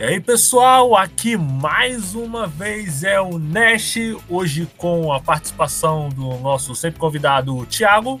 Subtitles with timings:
[0.00, 3.96] E aí, pessoal, aqui mais uma vez é o Nash,
[4.30, 8.18] hoje com a participação do nosso sempre convidado Thiago.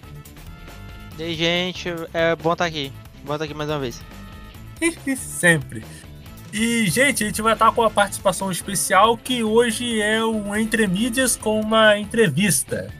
[1.18, 2.92] E aí, gente, é bom estar aqui.
[3.24, 4.02] Bom estar aqui mais uma vez.
[5.16, 5.82] sempre.
[6.52, 10.86] E, gente, a gente vai estar com a participação especial que hoje é um Entre
[10.86, 12.92] Mídias com uma entrevista.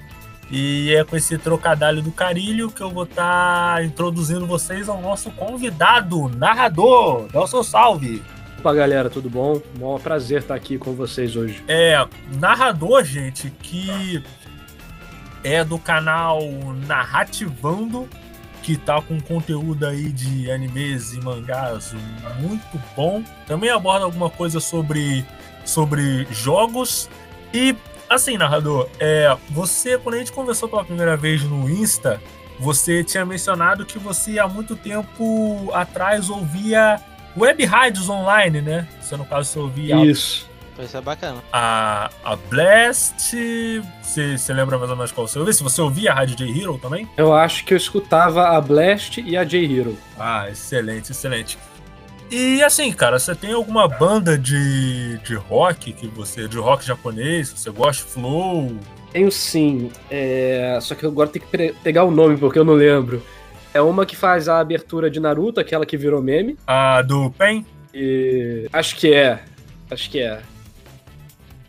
[0.51, 5.31] E é com esse trocadilho do carilho que eu vou estar introduzindo vocês ao nosso
[5.33, 7.29] convidado, narrador.
[7.31, 8.23] Dá o seu salve.
[8.61, 9.59] Opa, galera, tudo bom?
[9.79, 11.65] Bom, prazer estar aqui com vocês hoje.
[11.67, 12.07] É,
[12.39, 14.23] narrador, gente, que
[15.43, 16.41] é do canal
[16.87, 18.07] Narrativando,
[18.63, 21.95] que tá com conteúdo aí de animes e mangás
[22.39, 23.25] muito bom.
[23.47, 25.25] Também aborda alguma coisa sobre,
[25.65, 27.09] sobre jogos.
[27.55, 27.75] E,
[28.11, 32.21] assim, narrador, é, você, quando a gente conversou pela primeira vez no Insta,
[32.59, 37.01] você tinha mencionado que você há muito tempo atrás ouvia
[37.37, 38.89] web rádios online, né?
[39.01, 39.97] Você, no caso, você ouvia.
[40.05, 40.49] Isso.
[40.79, 41.43] Isso é bacana.
[41.53, 43.27] A, a Blast.
[44.03, 45.53] Você, você lembra mais ou menos qual você ouvia?
[45.53, 47.09] Se você ouvia a Rádio J-Hero também?
[47.17, 49.97] Eu acho que eu escutava a Blast e a J-Hero.
[50.19, 51.59] Ah, excelente, excelente.
[52.31, 56.47] E assim, cara, você tem alguma banda de, de rock que você.
[56.47, 58.05] de rock japonês, você gosta?
[58.05, 58.77] Flow?
[59.13, 59.91] Tenho sim.
[60.09, 60.79] É...
[60.81, 63.23] Só que agora tem que pegar o nome, porque eu não lembro.
[63.73, 66.57] É uma que faz a abertura de Naruto, aquela que virou meme.
[66.67, 67.65] A do Pen?
[67.95, 68.69] E.
[68.73, 69.41] Acho que é.
[69.91, 70.41] Acho que é.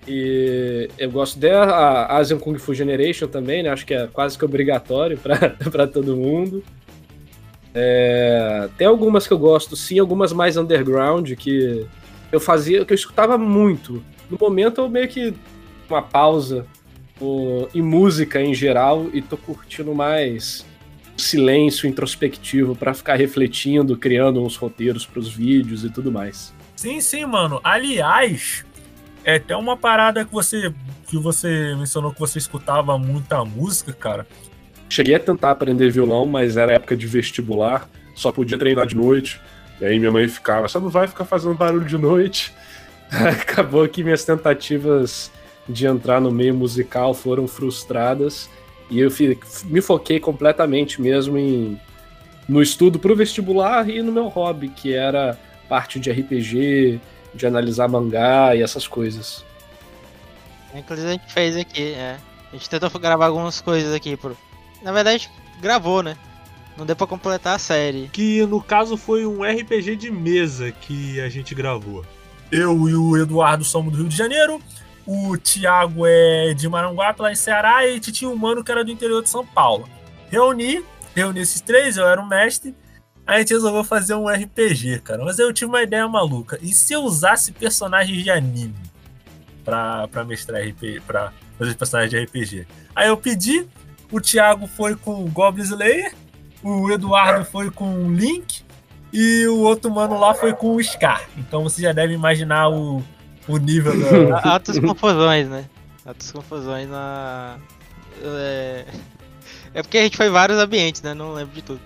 [0.07, 3.69] E eu gosto dela, a Asian Kung Fu Generation também, né?
[3.69, 6.63] Acho que é quase que obrigatório para todo mundo.
[7.73, 11.85] É, tem algumas que eu gosto, sim, algumas mais underground que
[12.31, 14.03] eu fazia, que eu escutava muito.
[14.29, 15.33] No momento eu meio que
[15.89, 16.65] uma pausa
[17.19, 20.65] o, em música em geral e tô curtindo mais
[21.21, 26.53] silêncio introspectivo para ficar refletindo, criando uns roteiros para os vídeos e tudo mais.
[26.75, 27.61] Sim, sim, mano.
[27.63, 28.65] Aliás,
[29.23, 30.73] é até uma parada que você
[31.07, 34.25] que você mencionou que você escutava muita música, cara.
[34.89, 39.39] Cheguei a tentar aprender violão, mas era época de vestibular, só podia treinar de noite.
[39.79, 42.53] E aí minha mãe ficava, você não vai ficar fazendo barulho de noite.
[43.11, 45.31] Acabou que minhas tentativas
[45.67, 48.49] de entrar no meio musical foram frustradas
[48.91, 49.09] e eu
[49.65, 51.79] me foquei completamente mesmo em
[52.47, 56.99] no estudo para o vestibular e no meu hobby, que era parte de RPG,
[57.33, 59.45] de analisar mangá e essas coisas.
[60.75, 62.17] Inclusive a gente fez aqui, é.
[62.51, 64.17] A gente tentou gravar algumas coisas aqui.
[64.17, 64.35] Pro...
[64.81, 65.31] Na verdade,
[65.61, 66.17] gravou, né?
[66.77, 68.09] Não deu pra completar a série.
[68.11, 72.05] Que no caso foi um RPG de mesa que a gente gravou.
[72.51, 74.61] Eu e o Eduardo somos do Rio de Janeiro
[75.11, 78.91] o Thiago é de Maranguape, lá em Ceará, e tinha um mano que era do
[78.91, 79.89] interior de São Paulo.
[80.29, 82.73] Reuni, reuni esses três, eu era o mestre,
[83.27, 85.25] a gente resolveu fazer um RPG, cara.
[85.25, 86.57] Mas eu tive uma ideia maluca.
[86.61, 88.73] E se eu usasse personagens de anime
[89.65, 92.67] pra, pra mestrar RPG, pra fazer personagens de RPG?
[92.95, 93.67] Aí eu pedi,
[94.09, 96.13] o Thiago foi com Goblin Slayer,
[96.63, 98.63] o Eduardo foi com Link,
[99.11, 101.27] e o outro mano lá foi com o Scar.
[101.37, 103.03] Então você já deve imaginar o,
[103.47, 103.93] o nível
[104.29, 104.41] da.
[104.47, 105.65] Altas confusões, né?
[106.05, 107.57] Altas confusões na.
[108.23, 108.85] É...
[109.73, 111.13] é porque a gente foi em vários ambientes, né?
[111.13, 111.81] Não lembro de tudo.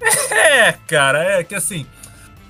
[0.30, 1.86] É, cara, é que assim.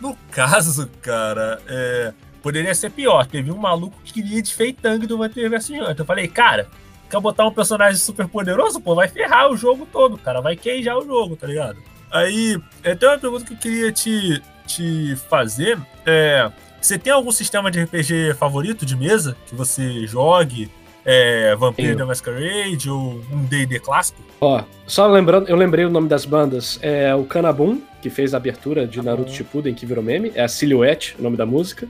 [0.00, 3.26] No caso, cara, é, poderia ser pior.
[3.26, 6.00] Teve um maluco que queria de Feitang do Vampiro vs Gigante.
[6.00, 6.68] Eu falei, cara,
[7.10, 8.80] quer botar um personagem super poderoso?
[8.80, 10.40] Pô, vai ferrar o jogo todo, cara.
[10.40, 11.78] Vai queijar o jogo, tá ligado?
[12.10, 15.78] Aí, tem uma pergunta que eu queria te, te fazer.
[16.04, 16.50] É,
[16.86, 20.70] você tem algum sistema de RPG favorito de mesa que você jogue?
[21.04, 24.20] É, Vampire the Masquerade ou um D&D clássico?
[24.40, 26.78] Ó, só lembrando, eu lembrei o nome das bandas.
[26.82, 30.32] É o Kanabun, que fez a abertura de Naruto Shippuden, que virou meme.
[30.34, 31.88] É a Silhouette, o nome da música.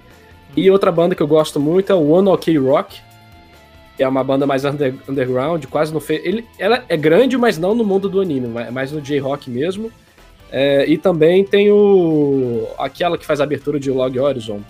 [0.56, 3.00] E outra banda que eu gosto muito é o One Ok Rock,
[3.98, 6.24] é uma banda mais under, underground, quase não fez.
[6.24, 9.90] Ele, ela é grande, mas não no mundo do anime, mais no J-Rock mesmo.
[10.50, 14.60] É, e também tem o aquela que faz a abertura de Log Horizon,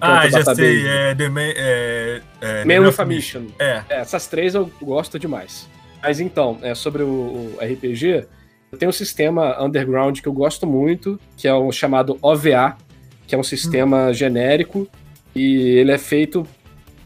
[0.00, 0.86] ah, já sei.
[0.86, 3.46] É, The Man, é, é, Man with a Mission.
[3.58, 3.82] É.
[3.88, 4.00] é.
[4.00, 5.68] Essas três eu gosto demais.
[6.02, 8.26] Mas então, é, sobre o, o RPG,
[8.70, 12.76] eu tenho um sistema underground que eu gosto muito, que é o chamado OVA,
[13.26, 14.12] que é um sistema hum.
[14.12, 14.88] genérico,
[15.34, 16.46] e ele é feito.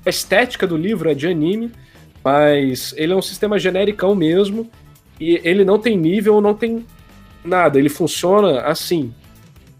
[0.05, 1.71] A estética do livro é de anime,
[2.25, 4.71] mas ele é um sistema genericão mesmo,
[5.21, 6.85] e ele não tem nível, não tem
[7.45, 9.13] nada, ele funciona assim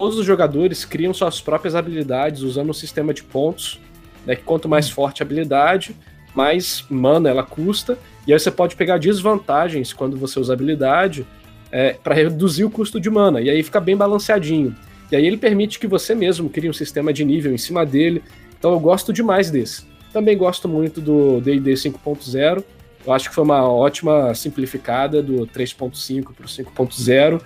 [0.03, 3.79] todos os jogadores criam suas próprias habilidades usando um sistema de pontos,
[4.27, 4.95] né, que quanto mais hum.
[4.95, 5.95] forte a habilidade,
[6.35, 7.97] mais mana ela custa,
[8.27, 11.25] e aí você pode pegar desvantagens quando você usa habilidade
[11.71, 14.75] é, para reduzir o custo de mana, e aí fica bem balanceadinho.
[15.13, 18.25] E aí ele permite que você mesmo crie um sistema de nível em cima dele.
[18.59, 19.87] Então eu gosto demais desse.
[20.13, 22.65] Também gosto muito do D&D 5.0.
[23.07, 27.41] Eu acho que foi uma ótima simplificada do 3.5 para o 5.0,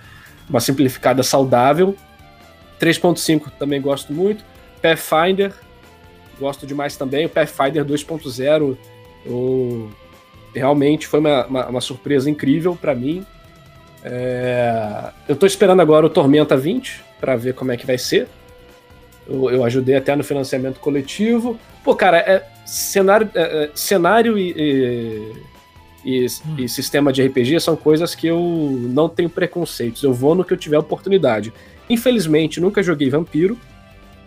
[0.49, 1.95] uma simplificada saudável.
[2.81, 4.45] 3.5 também gosto muito.
[4.83, 5.53] Pathfinder,
[6.39, 7.27] gosto demais também.
[7.27, 8.77] O Pathfinder 2.0
[10.55, 13.25] realmente foi uma, uma, uma surpresa incrível para mim.
[14.05, 18.29] É, eu estou esperando agora o Tormenta 20 para ver como é que vai ser.
[19.29, 21.59] Eu, eu, ajudei até no financiamento coletivo.
[21.83, 25.33] Pô, cara, é cenário, é, é cenário e, e,
[26.05, 26.55] e, hum.
[26.59, 30.05] e, sistema de RPG são coisas que eu não tenho preconceitos.
[30.05, 31.53] Eu vou no que eu tiver oportunidade.
[31.89, 33.59] Infelizmente, nunca joguei Vampiro.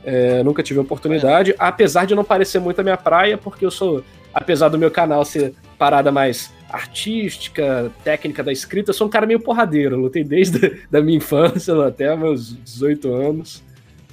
[0.04, 4.02] É, nunca tive oportunidade, apesar de não parecer muito a minha praia, porque eu sou,
[4.34, 9.26] apesar do meu canal ser parada mais artística, técnica da escrita, eu sou um cara
[9.26, 9.96] meio porradeiro.
[9.96, 13.64] Eu lutei desde da minha infância até meus 18 anos.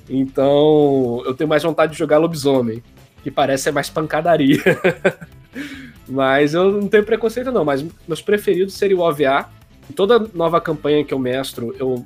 [0.08, 2.82] Então, eu tenho mais vontade de jogar lobisomem,
[3.22, 4.60] que parece ser mais pancadaria.
[6.08, 9.48] mas eu não tenho preconceito não, mas meus preferidos seriam o OVA.
[9.94, 12.04] Toda nova campanha que eu mestro, eu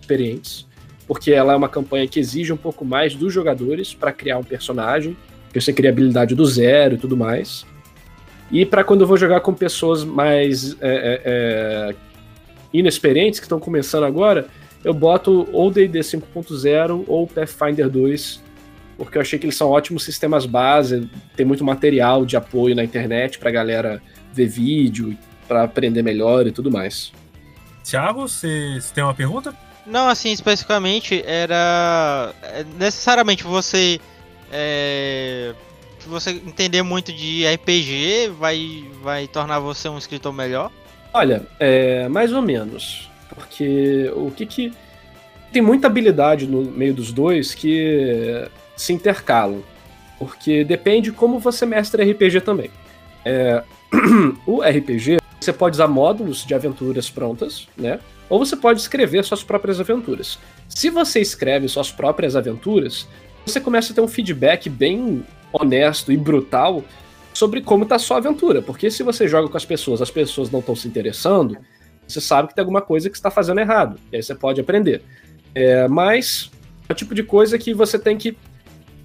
[0.00, 0.67] experientes
[1.08, 4.44] porque ela é uma campanha que exige um pouco mais dos jogadores para criar um
[4.44, 5.16] personagem,
[5.50, 7.66] que você cria habilidade do zero e tudo mais.
[8.52, 11.94] E para quando eu vou jogar com pessoas mais é, é, é
[12.72, 14.46] inexperientes, que estão começando agora,
[14.84, 18.42] eu boto ou D&D 5.0 ou Pathfinder 2,
[18.98, 22.84] porque eu achei que eles são ótimos sistemas base, tem muito material de apoio na
[22.84, 24.02] internet pra galera
[24.32, 25.16] ver vídeo,
[25.46, 27.12] para aprender melhor e tudo mais.
[27.82, 29.54] Thiago, você tem uma pergunta?
[29.88, 32.32] Não, assim, especificamente era.
[32.42, 34.00] É, necessariamente você.
[34.52, 35.54] É,
[36.06, 40.70] você entender muito de RPG vai, vai tornar você um escritor melhor?
[41.12, 43.10] Olha, é, mais ou menos.
[43.34, 44.72] Porque o que que.
[45.52, 48.46] Tem muita habilidade no meio dos dois que
[48.76, 49.62] se intercalam.
[50.18, 52.70] Porque depende como você mestra RPG também.
[53.24, 53.62] É,
[54.46, 58.00] o RPG, você pode usar módulos de aventuras prontas, né?
[58.28, 60.38] ou você pode escrever suas próprias aventuras.
[60.68, 63.08] Se você escreve suas próprias aventuras,
[63.44, 66.84] você começa a ter um feedback bem honesto e brutal
[67.32, 68.60] sobre como está a sua aventura.
[68.60, 71.56] Porque se você joga com as pessoas, as pessoas não estão se interessando,
[72.06, 73.98] você sabe que tem alguma coisa que está fazendo errado.
[74.12, 75.02] E aí você pode aprender.
[75.54, 76.50] É, mas
[76.88, 78.36] é o tipo de coisa que você tem que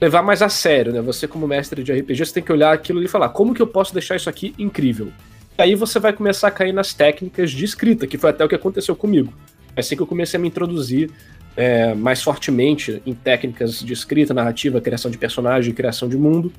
[0.02, 1.02] levar mais a sério, né?
[1.02, 3.68] Você, como mestre de RPG, você tem que olhar aquilo e falar: como que eu
[3.68, 5.12] posso deixar isso aqui incrível?
[5.58, 8.56] Aí você vai começar a cair nas técnicas de escrita, que foi até o que
[8.56, 9.34] aconteceu comigo.
[9.76, 11.12] É assim que eu comecei a me introduzir
[11.56, 16.52] é, mais fortemente em técnicas de escrita, narrativa, criação de personagem, criação de mundo.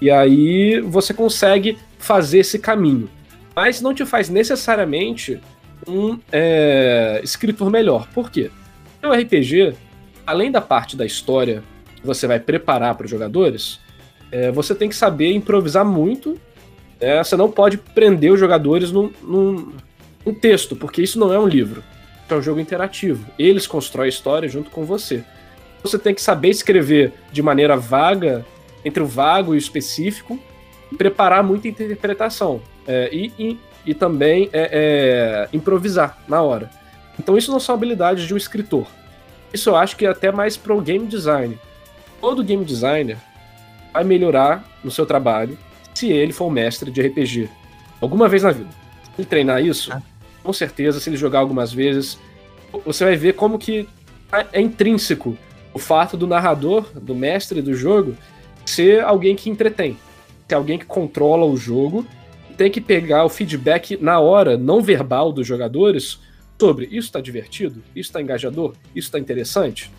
[0.00, 3.08] E aí você consegue fazer esse caminho.
[3.54, 5.40] Mas não te faz necessariamente
[5.86, 8.08] um é, escritor melhor.
[8.12, 8.50] Por quê?
[9.02, 9.74] No RPG,
[10.26, 11.62] além da parte da história
[11.96, 13.80] que você vai preparar para os jogadores,
[14.30, 16.38] é, você tem que saber improvisar muito
[17.00, 19.72] é, você não pode prender os jogadores num, num,
[20.24, 21.82] num texto, porque isso não é um livro.
[22.28, 23.24] É um jogo interativo.
[23.38, 25.24] Eles constroem a história junto com você.
[25.82, 28.44] Você tem que saber escrever de maneira vaga,
[28.84, 30.38] entre o vago e o específico,
[30.96, 32.60] preparar muita interpretação.
[32.86, 36.70] É, e, e, e, também é, é, improvisar na hora.
[37.18, 38.86] Então isso não são habilidades de um escritor.
[39.52, 41.58] Isso eu acho que é até mais pro game design.
[42.20, 43.16] Todo game designer
[43.92, 45.58] vai melhorar no seu trabalho
[46.00, 47.50] se ele for um mestre de RPG.
[48.00, 48.70] Alguma vez na vida.
[49.14, 50.00] Se ele treinar isso, ah.
[50.42, 52.18] com certeza, se ele jogar algumas vezes,
[52.86, 53.86] você vai ver como que
[54.52, 55.36] é intrínseco
[55.74, 58.16] o fato do narrador, do mestre do jogo,
[58.64, 59.98] ser alguém que entretém.
[60.48, 62.06] Ser alguém que controla o jogo
[62.56, 66.18] tem que pegar o feedback na hora, não verbal dos jogadores,
[66.58, 69.90] sobre isso está divertido, isso está engajador, isso está interessante.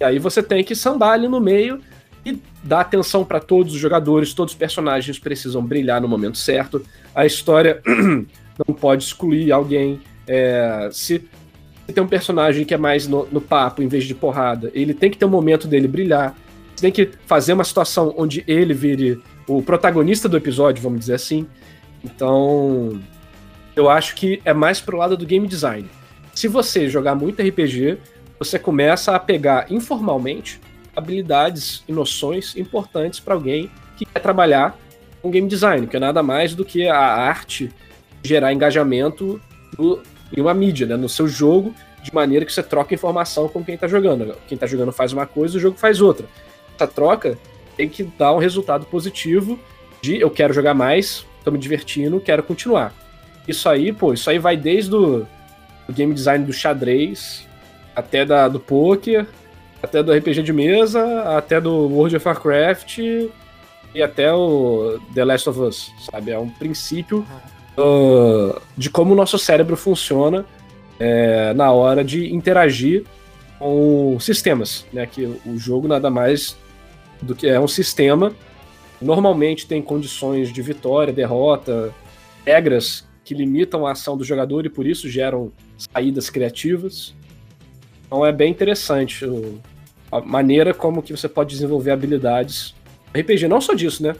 [0.00, 1.80] E aí você tem que sambar ali no meio
[2.24, 6.84] e dá atenção para todos os jogadores, todos os personagens precisam brilhar no momento certo.
[7.14, 7.82] A história
[8.66, 10.00] não pode excluir alguém.
[10.26, 11.24] É, se
[11.92, 15.10] tem um personagem que é mais no, no, papo em vez de porrada, ele tem
[15.10, 16.34] que ter um momento dele brilhar.
[16.74, 21.14] Você tem que fazer uma situação onde ele vire o protagonista do episódio, vamos dizer
[21.14, 21.46] assim.
[22.04, 23.00] Então,
[23.74, 25.88] eu acho que é mais pro lado do game design.
[26.34, 27.98] Se você jogar muito RPG,
[28.38, 30.60] você começa a pegar informalmente
[30.94, 34.78] habilidades e noções importantes para alguém que quer trabalhar
[35.20, 37.70] com game design, que é nada mais do que a arte
[38.22, 39.40] gerar engajamento
[40.36, 43.76] em uma mídia, né, no seu jogo, de maneira que você troca informação com quem
[43.76, 44.36] está jogando.
[44.48, 46.26] Quem está jogando faz uma coisa, o jogo faz outra.
[46.74, 47.38] Essa troca
[47.76, 49.58] tem que dar um resultado positivo
[50.00, 52.92] de eu quero jogar mais, estou me divertindo, quero continuar.
[53.46, 55.26] Isso aí, pô, isso aí vai desde o
[55.90, 57.46] game design do xadrez
[57.94, 59.26] até da, do poker,
[59.82, 62.98] Até do RPG de mesa, até do World of Warcraft
[63.94, 66.30] e até o The Last of Us, sabe?
[66.30, 67.26] É um princípio
[67.76, 70.46] uh, de como o nosso cérebro funciona
[70.98, 73.04] é, na hora de interagir
[73.58, 75.06] com sistemas, né?
[75.06, 76.56] Que o jogo nada mais
[77.20, 78.32] do que é um sistema.
[79.00, 81.92] Normalmente tem condições de vitória, derrota,
[82.46, 87.14] regras que limitam a ação do jogador e por isso geram saídas criativas.
[88.06, 89.24] Então é bem interessante
[90.12, 92.74] a maneira como que você pode desenvolver habilidades
[93.14, 94.14] RPG, não só disso, né?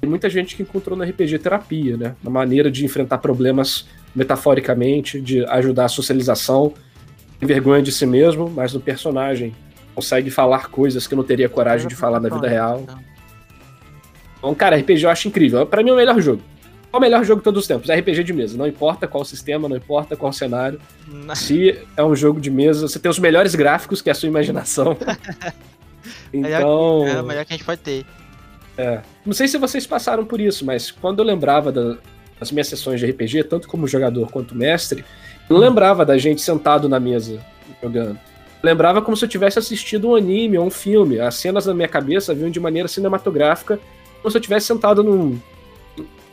[0.00, 2.16] Tem muita gente que encontrou no RPG terapia, né?
[2.22, 6.72] Na maneira de enfrentar problemas metaforicamente, de ajudar a socialização,
[7.38, 9.54] tem vergonha de si mesmo, mas no personagem
[9.94, 12.84] consegue falar coisas que não teria coragem de falar na vida real.
[14.38, 15.66] Então, cara, RPG eu acho incrível.
[15.66, 16.42] Para mim é o melhor jogo.
[16.94, 17.90] Qual o melhor jogo de todos os tempos?
[17.90, 18.56] RPG de mesa.
[18.56, 20.80] Não importa qual sistema, não importa qual cenário.
[21.34, 24.28] Se é um jogo de mesa, você tem os melhores gráficos que é a sua
[24.28, 24.96] imaginação.
[26.32, 27.04] então.
[27.04, 28.06] É o melhor que a gente pode ter.
[28.78, 29.00] É.
[29.26, 31.96] Não sei se vocês passaram por isso, mas quando eu lembrava da,
[32.38, 35.04] das minhas sessões de RPG, tanto como jogador quanto mestre,
[35.50, 37.44] eu não lembrava da gente sentado na mesa
[37.82, 38.20] jogando.
[38.62, 41.18] Eu lembrava como se eu tivesse assistido um anime ou um filme.
[41.18, 43.80] As cenas na minha cabeça vinham de maneira cinematográfica,
[44.22, 45.40] como se eu tivesse sentado num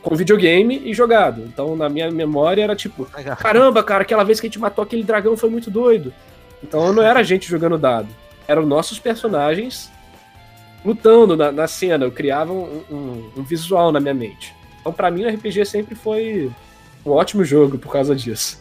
[0.02, 1.44] com videogame e jogado.
[1.46, 3.06] Então, na minha memória era tipo,
[3.40, 6.14] caramba, cara, aquela vez que a gente matou aquele dragão foi muito doido.
[6.64, 8.08] Então não era a gente jogando dado.
[8.48, 9.92] Eram nossos personagens
[10.84, 14.56] lutando na, na cena, eu criava um, um, um, visual na minha mente.
[14.80, 16.52] Então, para mim, o RPG sempre foi
[17.06, 18.60] um ótimo jogo por causa disso.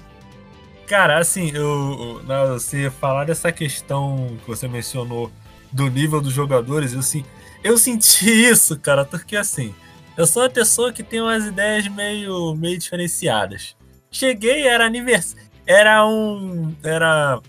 [0.86, 5.30] Cara, assim, eu, eu, você falar dessa questão que você mencionou
[5.72, 7.24] do nível dos jogadores, eu, assim,
[7.62, 9.74] eu senti isso, cara, porque assim,
[10.20, 13.74] eu sou uma pessoa que tem umas ideias meio, meio diferenciadas.
[14.10, 15.48] Cheguei, era aniversário.
[15.66, 16.74] Era um.
[16.82, 17.40] Era.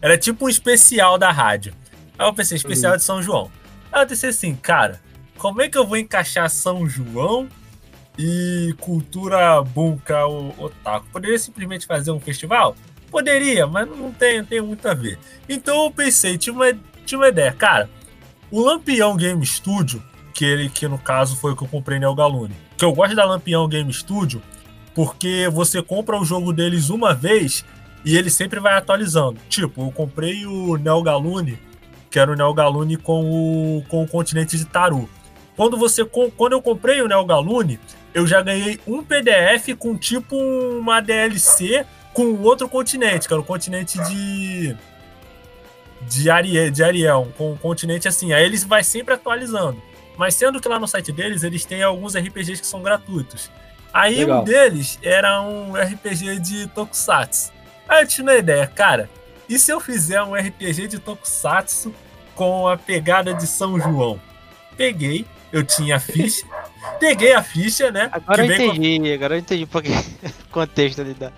[0.00, 1.74] Era tipo um especial da rádio.
[2.16, 2.98] Aí eu pensei, especial uhum.
[2.98, 3.50] de São João.
[3.90, 5.00] Aí eu pensei assim, cara,
[5.36, 7.48] como é que eu vou encaixar São João
[8.16, 11.06] e cultura bunka o otaku?
[11.12, 12.76] Poderia simplesmente fazer um festival?
[13.10, 15.18] Poderia, mas não tem, não tem muito a ver.
[15.48, 16.72] Então eu pensei, tinha uma,
[17.04, 17.90] tinha uma ideia, cara.
[18.48, 20.00] O Lampião Game Studio,
[20.32, 22.54] que ele que no caso foi o que eu comprei Neo Galune.
[22.76, 24.42] Que eu gosto da Lampião Game Studio
[24.94, 27.64] porque você compra o jogo deles uma vez
[28.04, 29.38] e ele sempre vai atualizando.
[29.48, 31.58] Tipo, eu comprei o Neo Galune
[32.12, 35.08] que era o Neo Galune com o, com o continente de Taru.
[35.56, 37.80] Quando, você, quando eu comprei o Neo Galune,
[38.12, 43.44] eu já ganhei um PDF com tipo uma DLC com outro continente, que era o
[43.44, 44.76] continente de.
[46.02, 48.32] De Ariel, de Ariel, com um continente assim.
[48.32, 49.80] Aí eles vai sempre atualizando.
[50.16, 53.50] Mas sendo que lá no site deles, eles têm alguns RPGs que são gratuitos.
[53.92, 54.40] Aí Legal.
[54.40, 57.52] um deles era um RPG de Tokusatsu.
[57.88, 59.10] Aí eu tinha uma ideia, cara,
[59.48, 61.94] e se eu fizer um RPG de Tokusatsu
[62.34, 64.18] com a pegada de São João?
[64.76, 66.46] Peguei, eu tinha a ficha,
[66.98, 68.08] peguei a ficha, né?
[68.10, 69.14] Agora eu entendi, com...
[69.14, 69.90] agora eu entendi porque
[70.50, 71.30] contexto ali da,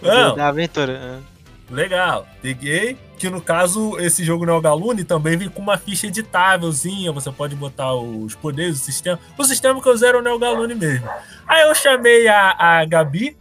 [0.00, 1.20] Não, da aventura.
[1.20, 1.36] Ah.
[1.68, 7.32] Legal, peguei, que no caso esse jogo Galune também vem com uma ficha editávelzinha, você
[7.32, 9.18] pode botar os poderes, o sistema.
[9.36, 11.08] O sistema que eu zero é o Neo Galune mesmo.
[11.46, 13.36] Aí eu chamei a, a Gabi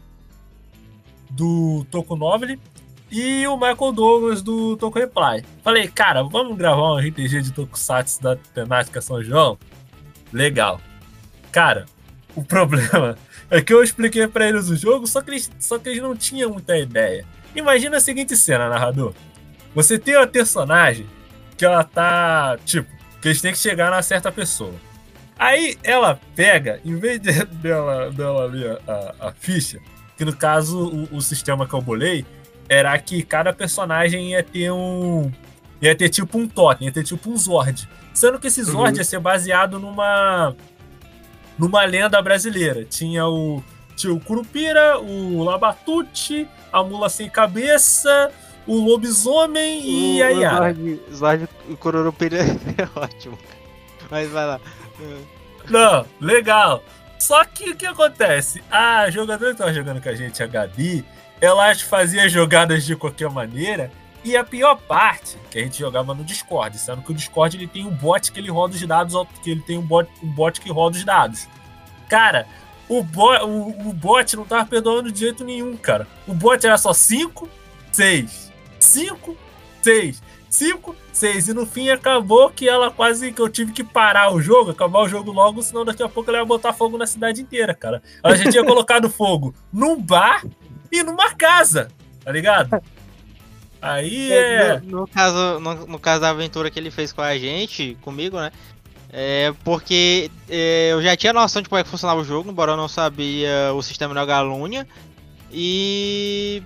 [1.29, 2.57] do Toco Novel
[3.11, 5.43] e o Michael Douglas do Toku Reply.
[5.63, 9.57] Falei, cara, vamos gravar um RPG de Tokusatsu da temática São João?
[10.31, 10.79] Legal.
[11.51, 11.85] Cara,
[12.35, 13.17] o problema
[13.49, 16.15] é que eu expliquei para eles o jogo, só que, eles, só que eles não
[16.15, 17.25] tinham muita ideia.
[17.55, 19.13] Imagina a seguinte cena, narrador.
[19.75, 21.05] Você tem uma personagem
[21.57, 22.89] que ela tá, tipo,
[23.21, 24.73] que eles têm que chegar na certa pessoa.
[25.37, 29.79] Aí ela pega, em vez de, dela, dela ler a, a, ficha,
[30.17, 32.25] que no caso o, o sistema que eu bolei,
[32.69, 35.29] era que cada personagem ia ter um.
[35.81, 37.87] ia ter tipo um totem, ia ter tipo um Zord.
[38.13, 38.67] Sendo que esse uhum.
[38.67, 38.97] Zord uhum.
[38.97, 40.55] ia ser baseado numa.
[41.59, 42.85] numa lenda brasileira.
[42.85, 43.61] Tinha o.
[43.95, 48.29] Tinha o Curupira, o Labatute, a Mula Sem Cabeça,
[48.67, 50.75] o Lobisomem e a Yara.
[51.13, 51.47] Zord,
[51.79, 52.39] Curupira
[52.77, 53.37] é ótimo.
[54.09, 54.59] Mas vai lá.
[55.69, 56.83] Não, legal.
[57.19, 58.63] Só que o que acontece?
[58.69, 61.05] A jogadora que tava jogando com a gente, a Gabi,
[61.41, 63.91] ela fazia jogadas de qualquer maneira.
[64.23, 67.67] E a pior parte, que a gente jogava no Discord, sendo que o Discord ele
[67.67, 70.59] tem um bot que ele roda os dados, que ele tem um bot, um bot
[70.59, 71.47] que roda os dados.
[72.09, 72.47] Cara,
[72.89, 76.07] o, bo, o, o bot não tava perdoando de jeito nenhum, cara.
[76.27, 77.47] O bot era só 5,
[77.91, 78.44] 6,
[78.79, 79.37] 5,
[79.81, 81.47] 6, 5, 6.
[81.49, 84.99] E no fim acabou que ela quase que eu tive que parar o jogo, acabar
[84.99, 88.01] o jogo logo, senão daqui a pouco ela ia botar fogo na cidade inteira, cara.
[88.23, 90.43] Ela já tinha colocado fogo num bar
[90.91, 91.89] e numa casa,
[92.23, 92.81] tá ligado?
[93.81, 94.79] Aí é.
[94.79, 98.39] No, no caso, no, no, caso da aventura que ele fez com a gente, comigo,
[98.39, 98.51] né?
[99.11, 102.71] É porque é, eu já tinha noção de como é que funcionava o jogo, embora
[102.71, 104.87] eu não sabia o sistema da Galúnia.
[105.51, 106.63] E.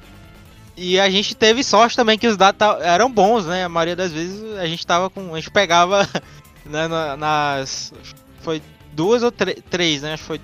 [0.82, 3.66] E a gente teve sorte também que os dados eram bons, né?
[3.66, 5.36] A maioria das vezes a gente tava com.
[5.36, 6.08] A gente pegava
[6.66, 7.92] né, nas.
[8.40, 8.62] Foi
[8.94, 10.14] duas ou três, né?
[10.14, 10.42] Acho que foi.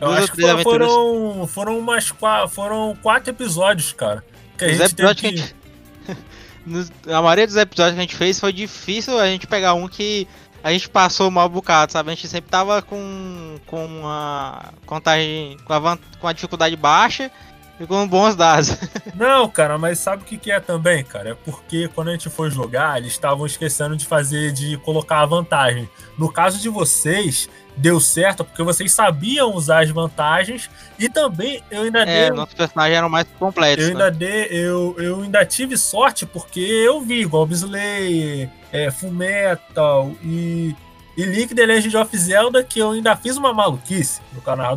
[0.00, 4.24] Eu acho que foram, foram umas quatro, foram quatro episódios, cara.
[4.56, 5.26] Que a, gente teve que...
[5.26, 5.54] a, gente...
[7.12, 10.26] a maioria dos episódios que a gente fez foi difícil a gente pegar um que
[10.64, 12.10] a gente passou mal bocado, sabe?
[12.10, 17.30] A gente sempre tava com, com uma contagem, com a, com a dificuldade baixa
[17.80, 18.76] e com bons dados.
[19.14, 21.30] Não, cara, mas sabe o que, que é também, cara?
[21.30, 25.26] É porque quando a gente foi jogar, eles estavam esquecendo de fazer, de colocar a
[25.26, 25.88] vantagem.
[26.16, 30.68] No caso de vocês, deu certo porque vocês sabiam usar as vantagens
[30.98, 32.30] e também eu ainda é, dei.
[32.30, 33.84] nossos personagens eram mais completos.
[33.84, 34.04] Eu né?
[34.04, 40.74] ainda dei, eu, eu ainda tive sorte porque eu vi Gob Slayer, é, Fullmetal e,
[41.16, 44.76] e Link The Legend of Zelda que eu ainda fiz uma maluquice no canal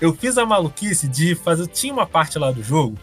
[0.00, 1.66] Eu fiz a maluquice de fazer.
[1.68, 2.98] Tinha uma parte lá do jogo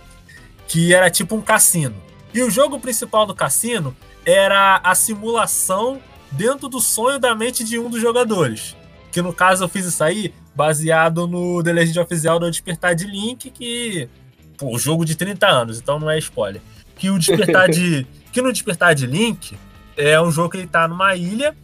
[0.67, 1.95] que era tipo um cassino.
[2.33, 7.79] E o jogo principal do cassino era a simulação dentro do sonho da mente de
[7.79, 8.75] um dos jogadores.
[9.11, 12.95] Que no caso eu fiz isso aí baseado no The Legend of Zelda o Despertar
[12.95, 14.09] de Link, que.
[14.57, 16.61] Pô, jogo de 30 anos, então não é spoiler.
[16.97, 18.07] Que o Despertar de.
[18.31, 19.57] que no Despertar de Link
[19.95, 21.55] é um jogo que ele tá numa ilha,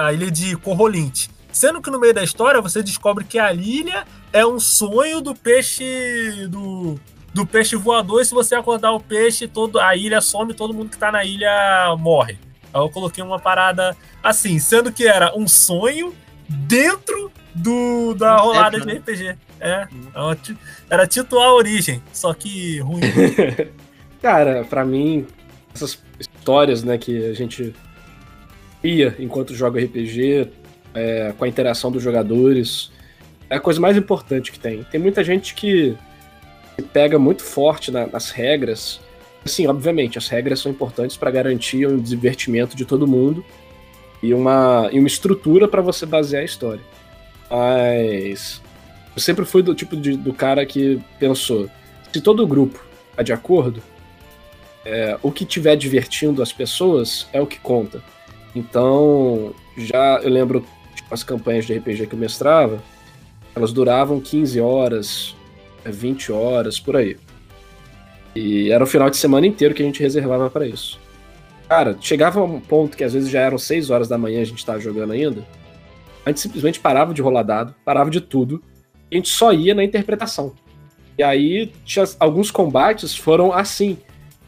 [0.00, 1.28] a ilha de Corrolint.
[1.52, 5.34] Sendo que no meio da história você descobre que a ilha é um sonho do
[5.34, 6.46] peixe.
[6.48, 6.98] do,
[7.32, 10.90] do peixe voador, e se você acordar o peixe, todo, a ilha some, todo mundo
[10.90, 12.38] que tá na ilha morre.
[12.72, 16.14] Aí eu coloquei uma parada assim, sendo que era um sonho
[16.48, 19.36] dentro do, da rolada de RPG.
[19.60, 19.86] É,
[20.90, 23.00] era tipo a origem, só que ruim.
[24.20, 25.26] Cara, para mim,
[25.74, 27.74] essas histórias né, que a gente
[28.82, 30.48] ia enquanto joga RPG,
[30.94, 32.90] é, com a interação dos jogadores,
[33.52, 34.82] é a coisa mais importante que tem.
[34.84, 35.94] Tem muita gente que
[36.90, 38.98] pega muito forte na, nas regras.
[39.44, 43.44] Sim, obviamente, as regras são importantes para garantir o divertimento de todo mundo
[44.22, 46.80] e uma, e uma estrutura para você basear a história.
[47.50, 48.62] Mas
[49.14, 51.68] eu sempre fui do tipo de, do cara que pensou:
[52.10, 53.82] se todo grupo está de acordo,
[54.82, 58.02] é, o que estiver divertindo as pessoas é o que conta.
[58.54, 62.80] Então, já eu lembro tipo, as campanhas de RPG que eu mestrava,
[63.54, 65.34] elas duravam 15 horas,
[65.84, 67.16] 20 horas, por aí.
[68.34, 70.98] E era o final de semana inteiro que a gente reservava para isso.
[71.68, 74.64] Cara, chegava um ponto que às vezes já eram 6 horas da manhã a gente
[74.64, 75.46] tava jogando ainda.
[76.24, 78.62] A gente simplesmente parava de rolar dado, parava de tudo,
[79.10, 80.54] e a gente só ia na interpretação.
[81.18, 83.98] E aí, tinha, alguns combates foram assim.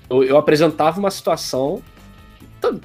[0.09, 1.83] Eu, eu apresentava uma situação.
[2.59, 2.81] Então,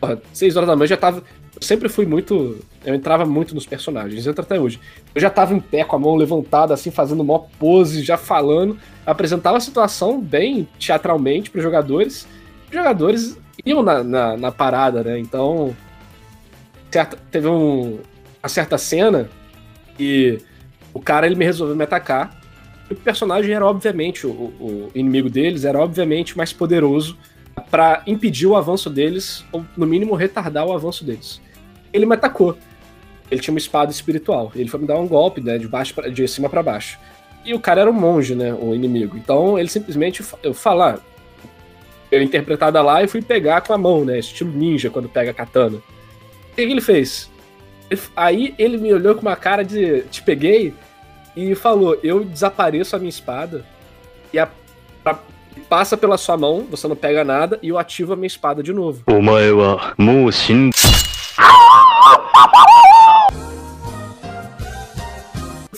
[0.00, 1.22] porra, 6 horas da manhã já tava.
[1.54, 2.58] Eu sempre fui muito.
[2.84, 4.80] Eu entrava muito nos personagens, entra até hoje.
[5.14, 8.78] Eu já tava em pé com a mão levantada, assim, fazendo uma pose, já falando.
[9.04, 12.26] Apresentava a situação bem teatralmente para os jogadores.
[12.68, 15.18] Os jogadores iam na, na, na parada, né?
[15.18, 15.76] Então,
[16.90, 17.98] certa, teve um,
[18.42, 19.28] uma certa cena
[19.98, 20.38] e
[20.94, 22.40] o cara ele me resolveu me atacar.
[22.90, 27.16] E o personagem era obviamente o, o inimigo deles era obviamente mais poderoso
[27.70, 31.40] para impedir o avanço deles ou no mínimo retardar o avanço deles.
[31.92, 32.56] Ele me atacou.
[33.30, 34.50] Ele tinha uma espada espiritual.
[34.54, 36.98] Ele foi me dar um golpe, né, de baixo pra, de cima para baixo.
[37.44, 39.16] E o cara era um monge, né, o inimigo.
[39.16, 40.98] Então ele simplesmente eu falar,
[42.10, 44.18] eu interpretada lá e fui pegar com a mão, né?
[44.18, 45.76] Estilo ninja quando pega a katana.
[45.76, 47.30] O que, que ele fez?
[48.16, 50.74] Aí ele me olhou com uma cara de te peguei
[51.36, 53.64] e falou: Eu desapareço a minha espada
[54.32, 54.48] e a,
[55.04, 55.16] a,
[55.68, 58.72] passa pela sua mão, você não pega nada, e eu ativo a minha espada de
[58.72, 59.02] novo.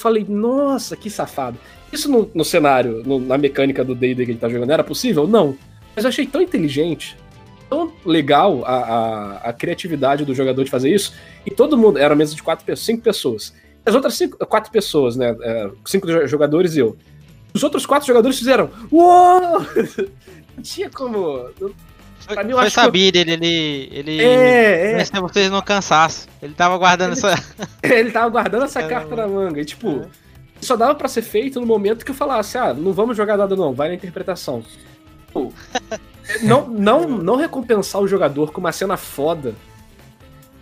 [0.03, 1.57] Falei, nossa, que safado.
[1.93, 5.29] Isso no, no cenário, no, na mecânica do D&D que gente tá jogando, era possível?
[5.29, 5.57] Não.
[5.95, 7.17] Mas eu achei tão inteligente,
[7.71, 11.15] tão legal a, a, a, criatividade do jogador de fazer isso.
[11.47, 13.55] E todo mundo, era mesa de quatro cinco pessoas.
[13.87, 15.37] As outras cinco, quatro pessoas, né?
[15.41, 16.97] É, cinco jogadores e eu.
[17.55, 18.71] Os outros quatro jogadores fizeram.
[18.91, 19.61] Uou!
[20.57, 21.49] Não tinha como.
[22.27, 23.19] Pra mim, eu foi sabido, que...
[23.19, 25.21] ele, ele, ele é, é.
[25.21, 26.29] vocês não cansaço.
[26.41, 27.35] Ele tava guardando ele, essa.
[27.83, 29.61] ele tava guardando essa carta na manga.
[29.61, 30.09] E tipo, é.
[30.61, 33.57] só dava para ser feito no momento que eu falasse, ah, não vamos jogar nada
[33.57, 34.63] não, vai na interpretação.
[36.41, 39.55] Não, não, não recompensar o jogador com uma cena foda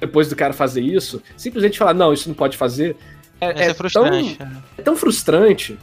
[0.00, 2.96] depois do cara fazer isso, simplesmente falar, não, isso não pode fazer.
[3.40, 4.36] É, é frustrante.
[4.36, 5.78] Tão, é tão frustrante.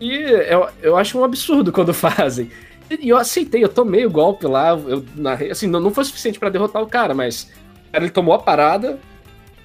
[0.00, 2.50] E eu, eu acho um absurdo quando fazem.
[2.90, 6.38] E eu aceitei, eu tomei o golpe lá, eu, na, assim, não, não foi suficiente
[6.38, 7.50] para derrotar o cara, mas
[7.92, 8.98] ele tomou a parada,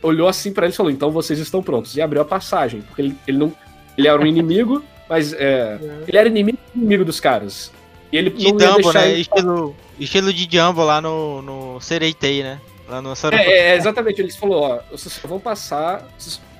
[0.01, 1.95] olhou assim para ele e falou: então vocês estão prontos.
[1.95, 3.53] E abriu a passagem, porque ele, ele não.
[3.97, 5.79] Ele era um inimigo, mas é, é.
[6.07, 7.71] ele era inimigo, inimigo dos caras.
[8.11, 9.11] E ele de não Dumbo, né?
[9.11, 9.21] Ele...
[9.21, 12.59] Estilo, estilo de Jumbo lá no, no Sereitei, né?
[12.89, 14.21] Lá no é, é, exatamente.
[14.21, 16.07] Ele falou: ó, vocês só vão passar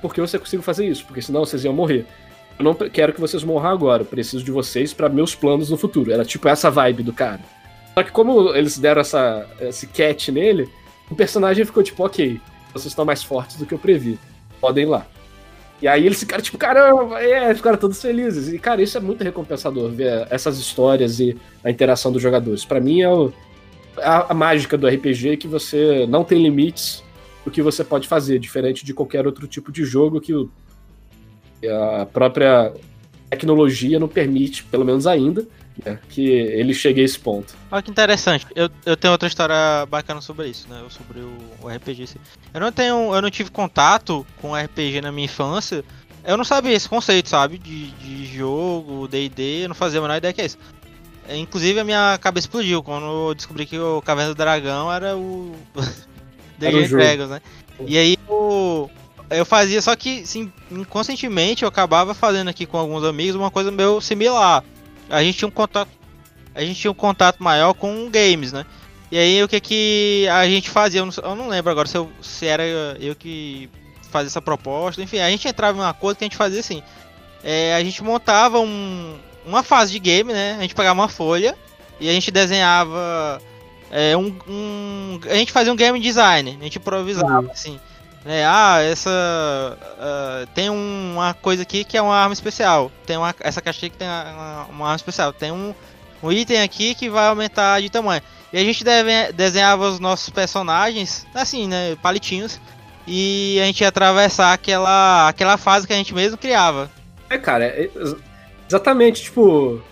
[0.00, 2.06] porque você consigo fazer isso, porque senão vocês iam morrer.
[2.58, 5.76] Eu não quero que vocês morram agora, eu preciso de vocês para meus planos no
[5.76, 6.12] futuro.
[6.12, 7.40] Era tipo essa vibe do cara.
[7.94, 10.68] Só que como eles deram essa, esse catch nele,
[11.10, 12.40] o personagem ficou tipo, ok,
[12.72, 14.18] vocês estão mais fortes do que eu previ.
[14.60, 15.06] Podem ir lá.
[15.80, 18.52] E aí eles ficaram tipo, caramba, é, ficaram todos felizes.
[18.52, 22.64] E, cara, isso é muito recompensador, ver essas histórias e a interação dos jogadores.
[22.64, 23.32] para mim é o,
[23.98, 27.02] a, a, mágica do RPG que você não tem limites
[27.44, 30.48] do que você pode fazer, diferente de qualquer outro tipo de jogo que o,
[31.68, 32.72] a própria
[33.30, 35.46] tecnologia não permite, pelo menos ainda,
[35.84, 37.54] né, que ele chegue a esse ponto.
[37.70, 38.46] Olha que interessante.
[38.54, 40.82] Eu, eu tenho outra história bacana sobre isso, né?
[40.90, 42.08] Sobre o, o RPG.
[42.52, 43.14] Eu não tenho.
[43.14, 45.84] Eu não tive contato com RPG na minha infância.
[46.24, 47.58] Eu não sabia esse conceito, sabe?
[47.58, 50.58] De, de jogo, DD, eu não fazia a menor ideia que é isso.
[51.28, 55.16] É, inclusive a minha cabeça explodiu quando eu descobri que o Caverna do Dragão era
[55.16, 55.54] o.
[56.58, 57.40] DD Dragons, né?
[57.86, 58.88] E aí o.
[59.32, 63.70] Eu fazia, só que sim, inconscientemente eu acabava fazendo aqui com alguns amigos uma coisa
[63.70, 64.64] meio similar
[65.12, 65.90] a gente tinha um contato
[66.54, 68.66] a gente tinha um contato maior com games, né?
[69.10, 71.96] E aí o que que a gente fazia, eu não, eu não lembro agora se,
[71.96, 73.70] eu, se era eu que
[74.10, 76.82] fazia essa proposta, enfim, a gente entrava em uma coisa que a gente fazia assim,
[77.42, 79.16] é, a gente montava um,
[79.46, 80.56] uma fase de game, né?
[80.58, 81.56] A gente pegava uma folha
[81.98, 83.40] e a gente desenhava
[83.90, 87.50] é, um, um, a gente fazia um game design, a gente improvisava, uhum.
[87.50, 87.80] assim.
[88.24, 89.10] É, ah, essa.
[89.80, 92.90] Uh, tem uma coisa aqui que é uma arma especial.
[93.04, 95.32] Tem uma, essa caixa que tem uma, uma, arma especial.
[95.32, 95.74] Tem um,
[96.22, 98.22] um item aqui que vai aumentar de tamanho.
[98.52, 101.96] E a gente deve, desenhava os nossos personagens, assim, né?
[102.00, 102.60] Palitinhos.
[103.08, 106.88] E a gente ia atravessar aquela, aquela fase que a gente mesmo criava.
[107.28, 107.90] É, cara, é,
[108.68, 109.82] exatamente, tipo,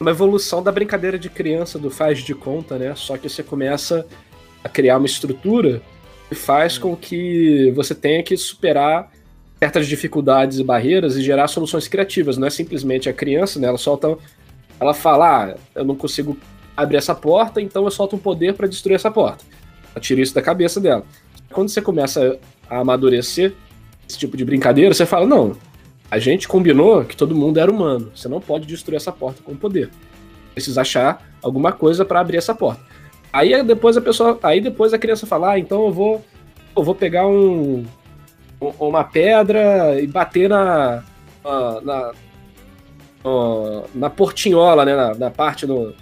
[0.00, 2.92] uma evolução da brincadeira de criança do faz de conta, né?
[2.96, 4.04] Só que você começa
[4.64, 5.80] a criar uma estrutura
[6.34, 9.10] faz com que você tenha que superar
[9.58, 12.36] certas dificuldades e barreiras e gerar soluções criativas.
[12.36, 13.68] Não é simplesmente a criança, né?
[13.68, 14.16] Ela solta.
[14.78, 16.36] Ela fala, ah, eu não consigo
[16.76, 19.44] abrir essa porta, então eu solto um poder para destruir essa porta.
[19.94, 21.02] Ela tira isso da cabeça dela.
[21.50, 23.54] Quando você começa a amadurecer
[24.06, 25.56] esse tipo de brincadeira, você fala, não,
[26.10, 28.12] a gente combinou que todo mundo era humano.
[28.14, 29.88] Você não pode destruir essa porta com poder.
[30.52, 32.82] Precisa achar alguma coisa para abrir essa porta.
[33.32, 34.38] Aí depois a pessoa.
[34.42, 36.24] Aí depois a criança fala, ah, então eu vou.
[36.76, 37.84] Eu vou pegar um.
[38.78, 41.02] Uma pedra e bater na.
[41.44, 42.12] na, na,
[43.94, 44.96] na portinhola, né?
[44.96, 45.94] Na, na parte no,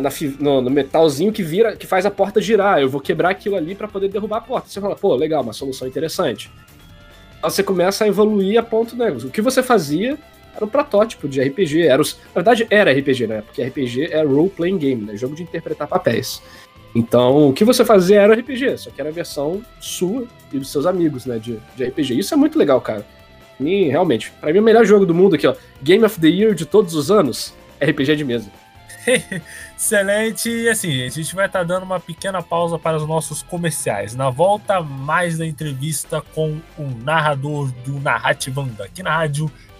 [0.00, 0.10] na,
[0.40, 2.80] no, no, metalzinho que vira, que faz a porta girar.
[2.80, 4.68] Eu vou quebrar aquilo ali para poder derrubar a porta.
[4.68, 6.50] Você fala, pô, legal, uma solução interessante.
[7.42, 9.10] Você começa a evoluir a ponto, né?
[9.10, 10.18] O que você fazia
[10.54, 11.82] era um protótipo de RPG.
[11.82, 13.42] Era os, na verdade, era RPG, né?
[13.42, 15.16] Porque RPG é role-playing game, né?
[15.16, 16.42] Jogo de interpretar papéis.
[16.94, 20.70] Então, o que você fazia era RPG, só que era a versão sua e dos
[20.70, 21.38] seus amigos, né?
[21.38, 22.18] De, de RPG.
[22.18, 23.04] Isso é muito legal, cara.
[23.58, 25.54] E, realmente, para mim, o melhor jogo do mundo aqui, ó.
[25.82, 28.50] Game of the Year de todos os anos, RPG de mesa.
[29.76, 30.48] Excelente.
[30.48, 34.14] E assim, a gente vai estar tá dando uma pequena pausa para os nossos comerciais.
[34.14, 39.50] Na volta, mais da entrevista com o narrador do Narrativanda, aqui na rádio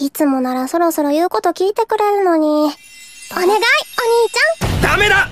[0.00, 2.72] いつもならそろそろ言うこと聞いてくれるのに。
[3.32, 3.58] お願い、お兄
[4.30, 5.28] ちゃんダメだ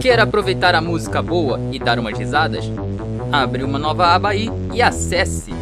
[0.00, 2.64] Quer aproveitar a música boa e dar umas risadas?
[3.30, 5.52] Abre uma nova aba aí e acesse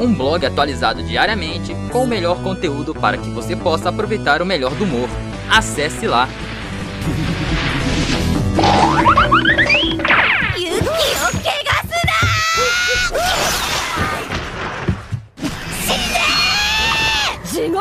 [0.00, 4.74] Um blog atualizado diariamente com o melhor conteúdo para que você possa aproveitar o melhor
[4.74, 5.08] do humor.
[5.50, 6.28] Acesse lá!
[17.57, 17.73] 清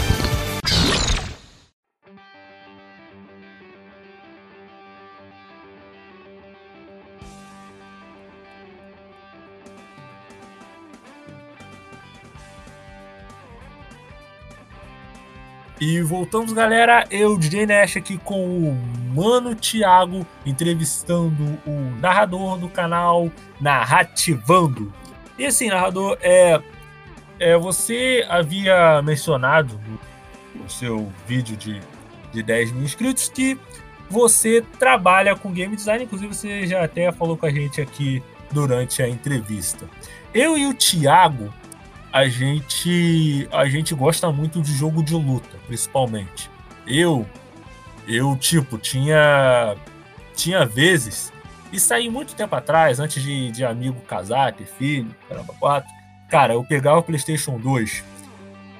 [15.84, 17.04] E voltamos, galera.
[17.10, 18.78] Eu, DJ Nash, aqui com o
[19.12, 23.28] Mano Thiago, entrevistando o narrador do canal
[23.60, 24.92] Narrativando.
[25.36, 26.62] E assim, narrador, é,
[27.40, 29.80] é você havia mencionado
[30.54, 31.80] no, seu vídeo de,
[32.32, 33.58] de 10 mil inscritos que
[34.08, 39.02] você trabalha com game design, inclusive você já até falou com a gente aqui durante
[39.02, 39.90] a entrevista.
[40.32, 41.52] Eu e o Thiago,
[42.12, 46.50] a gente a gente gosta muito de jogo de luta, principalmente.
[46.86, 47.26] Eu
[48.06, 49.74] eu tipo tinha
[50.34, 51.32] tinha vezes
[51.72, 55.90] e saí muito tempo atrás, antes de, de amigo casar, ter filho, caramba, quatro.
[56.28, 58.04] Cara, eu pegava o PlayStation 2,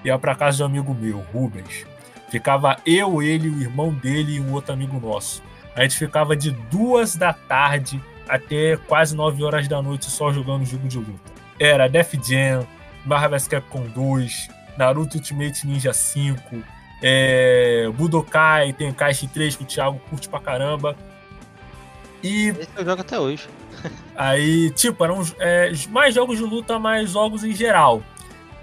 [0.05, 1.87] ia para casa de um amigo meu, Rubens.
[2.29, 5.43] Ficava eu, ele, o irmão dele e um outro amigo nosso.
[5.75, 10.65] A gente ficava de duas da tarde até quase nove horas da noite só jogando
[10.65, 11.33] jogo de luta.
[11.59, 12.67] Era Def Jam,
[13.05, 16.63] Marvel vs Capcom 2, Naruto Ultimate Ninja 5,
[17.03, 20.97] é, Budokai, Tenkaichi 3 que o Thiago curte pra caramba.
[22.23, 22.49] E.
[22.49, 23.49] Esse eu jogo até hoje.
[24.15, 28.03] aí, tipo, eram é, mais jogos de luta, mais jogos em geral.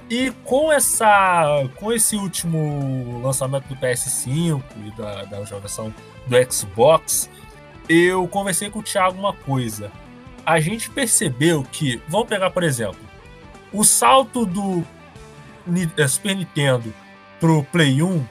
[0.10, 1.68] E com essa.
[1.76, 5.94] Com esse último lançamento do PS5 e da, da versão
[6.26, 7.30] do Xbox,
[7.88, 9.92] eu conversei com o Thiago uma coisa.
[10.46, 13.09] A gente percebeu que, vamos pegar por exemplo,
[13.72, 14.84] o salto do
[15.98, 16.94] eh, Super Nintendo
[17.40, 18.26] pro Play 1,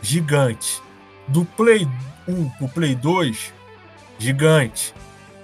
[0.00, 0.80] gigante.
[1.28, 1.88] Do Play
[2.28, 3.52] 1 pro Play 2,
[4.18, 4.94] gigante.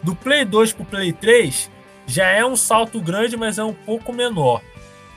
[0.02, 1.70] Do Play 2 pro Play 3,
[2.06, 4.62] já é um salto grande, mas é um pouco menor.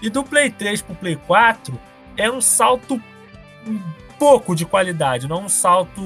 [0.02, 1.80] E do Play 3 pro Play 4,
[2.18, 3.02] é um salto
[3.68, 3.80] um
[4.18, 6.02] pouco de qualidade, não um salto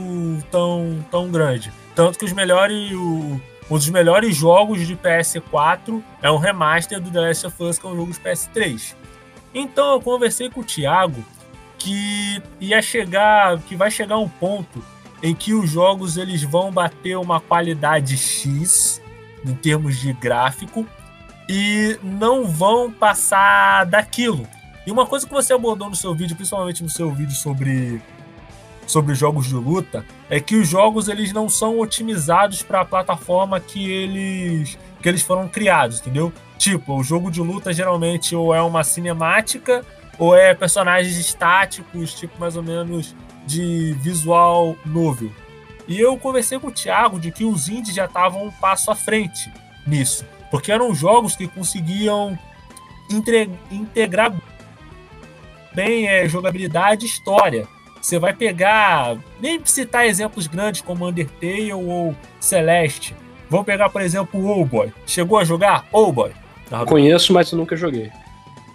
[0.52, 1.72] tão, tão grande.
[1.94, 2.92] Tanto que os melhores.
[2.94, 7.80] O, um dos melhores jogos de PS4 é um remaster do The Last of Us,
[7.80, 8.96] que é um jogo de PS3.
[9.54, 11.24] Então eu conversei com o Thiago
[11.78, 14.84] que ia chegar, que vai chegar um ponto
[15.24, 19.02] em que os jogos eles vão bater uma qualidade X
[19.44, 20.86] em termos de gráfico
[21.50, 24.48] e não vão passar daquilo.
[24.86, 28.02] E uma coisa que você abordou no seu vídeo, principalmente no seu vídeo sobre
[28.88, 33.60] sobre jogos de luta é que os jogos eles não são otimizados para a plataforma
[33.60, 36.34] que eles que eles foram criados, entendeu?
[36.58, 39.86] Tipo, o jogo de luta geralmente ou é uma cinemática
[40.18, 45.32] ou é personagens estáticos, tipo mais ou menos de visual novel.
[45.88, 48.96] E eu conversei com o Thiago de que os indies já estavam um passo à
[48.96, 49.52] frente
[49.86, 52.38] nisso, porque eram jogos que conseguiam
[53.70, 54.34] integrar
[55.74, 57.68] bem é, jogabilidade e história.
[58.06, 63.16] Você vai pegar, nem citar exemplos grandes como Undertale ou Celeste.
[63.50, 64.94] Vamos pegar, por exemplo, o Oldboy.
[65.08, 66.32] Chegou a jogar Oldboy?
[66.88, 68.12] Conheço, mas nunca joguei.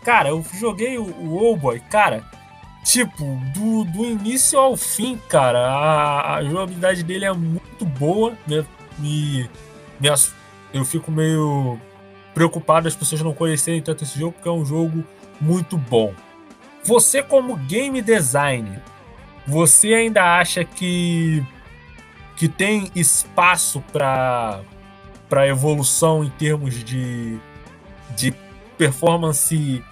[0.03, 2.25] Cara, eu joguei o, o Oldboy, cara,
[2.83, 8.67] tipo, do, do início ao fim, cara, a, a jogabilidade dele é muito boa, né?
[9.01, 9.49] E
[10.75, 11.79] eu fico meio
[12.35, 15.05] preocupado as pessoas não conhecerem tanto esse jogo, porque é um jogo
[15.41, 16.13] muito bom.
[16.83, 18.83] Você, como game designer,
[19.51, 21.45] você ainda acha que
[22.37, 24.61] que tem espaço para
[25.29, 27.37] para evolução em termos de
[28.17, 28.33] de
[28.79, 29.85] performance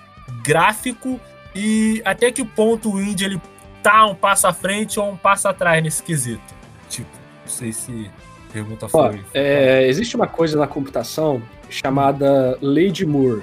[0.42, 1.20] gráfico
[1.54, 3.40] e até que ponto o indie ele
[3.82, 6.54] tá um passo à frente ou um passo atrás nesse quesito?
[6.88, 7.10] Tipo,
[7.42, 8.10] não sei se
[8.52, 9.00] pergunta foi.
[9.00, 13.42] Ó, é, existe uma coisa na computação chamada Lei de Moore.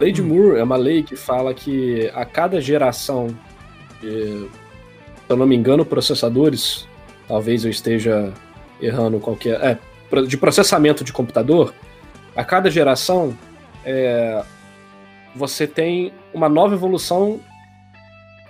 [0.00, 0.28] Lei de hum.
[0.28, 3.28] Moore é uma lei que fala que a cada geração
[4.00, 4.48] de
[5.32, 6.86] eu não me engano, processadores,
[7.26, 8.32] talvez eu esteja
[8.80, 9.60] errando qualquer.
[9.60, 9.78] É,
[10.26, 11.74] de processamento de computador,
[12.34, 13.36] a cada geração
[13.84, 14.42] é,
[15.34, 17.40] você tem uma nova evolução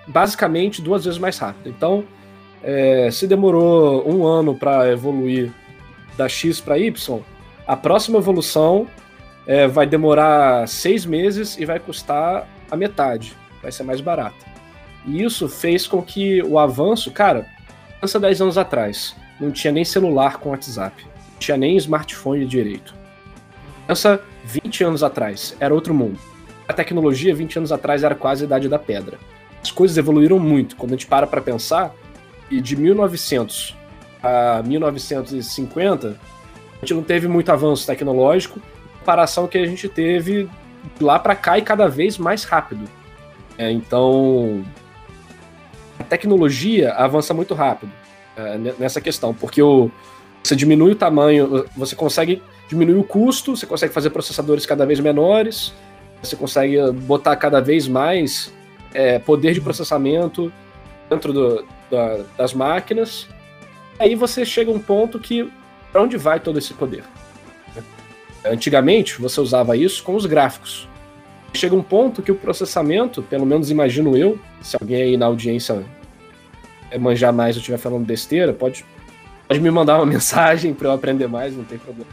[0.06, 1.68] basicamente duas vezes mais rápida.
[1.68, 2.04] Então,
[2.62, 5.52] é, se demorou um ano para evoluir
[6.16, 7.20] da X para Y,
[7.66, 8.86] a próxima evolução
[9.46, 14.57] é, vai demorar seis meses e vai custar a metade, vai ser mais barata.
[15.06, 17.46] E isso fez com que o avanço, cara,
[18.00, 22.94] pensa 10 anos atrás, não tinha nem celular com WhatsApp, não tinha nem smartphone direito.
[23.86, 26.18] Pensa 20 anos atrás, era outro mundo.
[26.66, 29.18] A tecnologia 20 anos atrás era quase a idade da pedra.
[29.62, 30.76] As coisas evoluíram muito.
[30.76, 31.94] Quando a gente para para pensar,
[32.50, 33.76] e de 1900
[34.22, 38.60] a 1950, a gente não teve muito avanço tecnológico,
[38.98, 40.48] comparação que a gente teve
[41.00, 42.84] lá para cá e cada vez mais rápido.
[43.56, 44.64] É, então,
[46.08, 47.92] tecnologia avança muito rápido
[48.36, 49.90] é, nessa questão, porque o,
[50.42, 55.00] você diminui o tamanho, você consegue diminuir o custo, você consegue fazer processadores cada vez
[55.00, 55.72] menores,
[56.22, 58.52] você consegue botar cada vez mais
[58.92, 60.52] é, poder de processamento
[61.08, 63.28] dentro do, da, das máquinas.
[63.98, 65.50] Aí você chega a um ponto que
[65.92, 67.04] para onde vai todo esse poder?
[68.44, 70.88] Antigamente você usava isso com os gráficos.
[71.54, 75.84] Chega um ponto que o processamento, pelo menos imagino eu, se alguém aí na audiência
[76.96, 78.84] manjar mais ou estiver falando besteira, pode,
[79.46, 82.08] pode me mandar uma mensagem para eu aprender mais, não tem problema.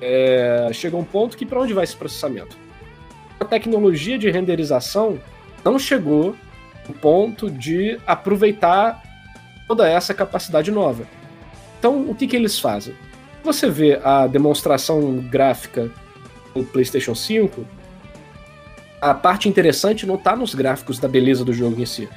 [0.00, 2.56] É, chega um ponto que para onde vai esse processamento?
[3.38, 5.18] A tecnologia de renderização
[5.64, 6.36] não chegou
[6.86, 9.02] no ponto de aproveitar
[9.66, 11.04] toda essa capacidade nova.
[11.78, 12.94] Então, o que, que eles fazem?
[13.42, 15.90] Você vê a demonstração gráfica
[16.54, 17.64] do PlayStation 5,
[19.00, 22.08] a parte interessante não está nos gráficos da beleza do jogo em si.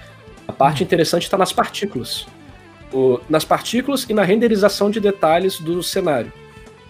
[0.48, 2.26] A parte interessante está nas partículas.
[2.92, 6.32] O, nas partículas e na renderização de detalhes do cenário.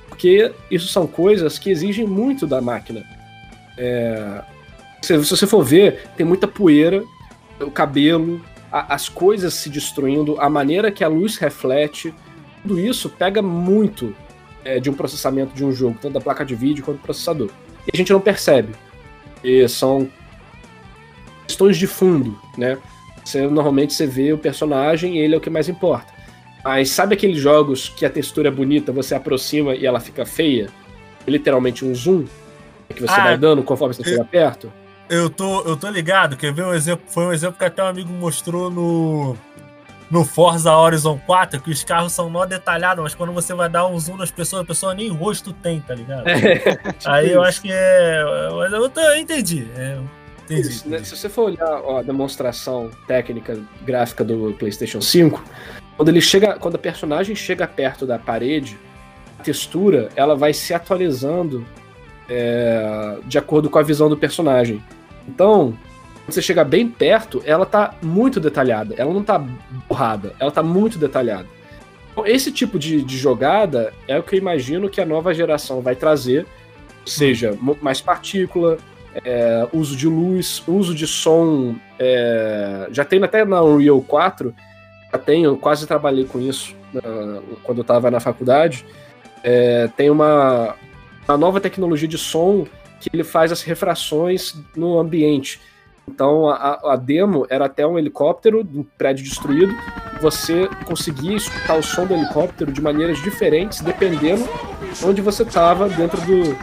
[0.09, 3.03] Porque isso são coisas que exigem muito da máquina.
[3.77, 4.43] É,
[5.01, 7.03] se, se, você for ver, tem muita poeira,
[7.59, 12.13] o cabelo, a, as coisas se destruindo, a maneira que a luz reflete,
[12.61, 14.15] tudo isso pega muito
[14.63, 17.49] é, de um processamento de um jogo, tanto da placa de vídeo quanto do processador.
[17.87, 18.73] E a gente não percebe.
[19.43, 20.09] E são
[21.45, 22.77] questões de fundo, né?
[23.23, 26.13] Você, normalmente você vê o personagem e ele é o que mais importa.
[26.63, 30.69] Mas sabe aqueles jogos que a textura é bonita, você aproxima e ela fica feia?
[31.27, 32.25] Literalmente um zoom
[32.93, 34.71] que você ah, vai dando conforme você chega perto?
[35.09, 37.03] Eu tô, eu tô ligado, quer ver um exemplo?
[37.07, 39.35] Foi um exemplo que até um amigo mostrou no,
[40.09, 43.85] no Forza Horizon 4, que os carros são nó detalhados, mas quando você vai dar
[43.87, 46.25] um zoom nas pessoas, a pessoa nem rosto tem, tá ligado?
[46.29, 47.35] É, tipo Aí isso.
[47.35, 48.23] eu acho que é.
[48.55, 49.67] Mas eu, eu entendi.
[49.75, 49.97] É,
[50.45, 51.03] entendi, isso, né?
[51.03, 55.43] Se você for olhar ó, a demonstração técnica gráfica do PlayStation 5,
[55.97, 56.57] quando ele chega.
[56.59, 58.77] Quando a personagem chega perto da parede,
[59.39, 61.65] a textura ela vai se atualizando
[62.29, 64.83] é, de acordo com a visão do personagem.
[65.27, 65.77] Então,
[66.25, 68.95] quando você chega bem perto, ela tá muito detalhada.
[68.97, 69.37] Ela não tá
[69.87, 71.47] borrada, ela tá muito detalhada.
[72.11, 75.81] Então, esse tipo de, de jogada é o que eu imagino que a nova geração
[75.81, 76.45] vai trazer,
[77.05, 78.77] seja mais partícula,
[79.23, 81.75] é, uso de luz, uso de som.
[81.99, 84.53] É, já tem até na Unreal 4,
[85.11, 88.85] já tenho, quase trabalhei com isso uh, quando eu estava na faculdade.
[89.43, 90.75] É, tem uma,
[91.27, 92.65] uma nova tecnologia de som
[92.99, 95.59] que ele faz as refrações no ambiente.
[96.07, 99.73] Então a, a demo era até um helicóptero, um prédio destruído.
[100.21, 104.47] Você conseguia escutar o som do helicóptero de maneiras diferentes, dependendo
[105.03, 106.55] onde você estava dentro do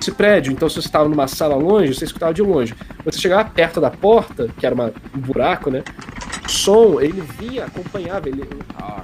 [0.00, 0.52] esse prédio.
[0.52, 2.74] Então, se você estava numa sala longe, você escutava de longe.
[3.04, 5.82] Você chegava perto da porta, que era uma, um buraco, né?
[6.46, 8.28] O som, ele vinha, acompanhava.
[8.28, 8.48] Ele,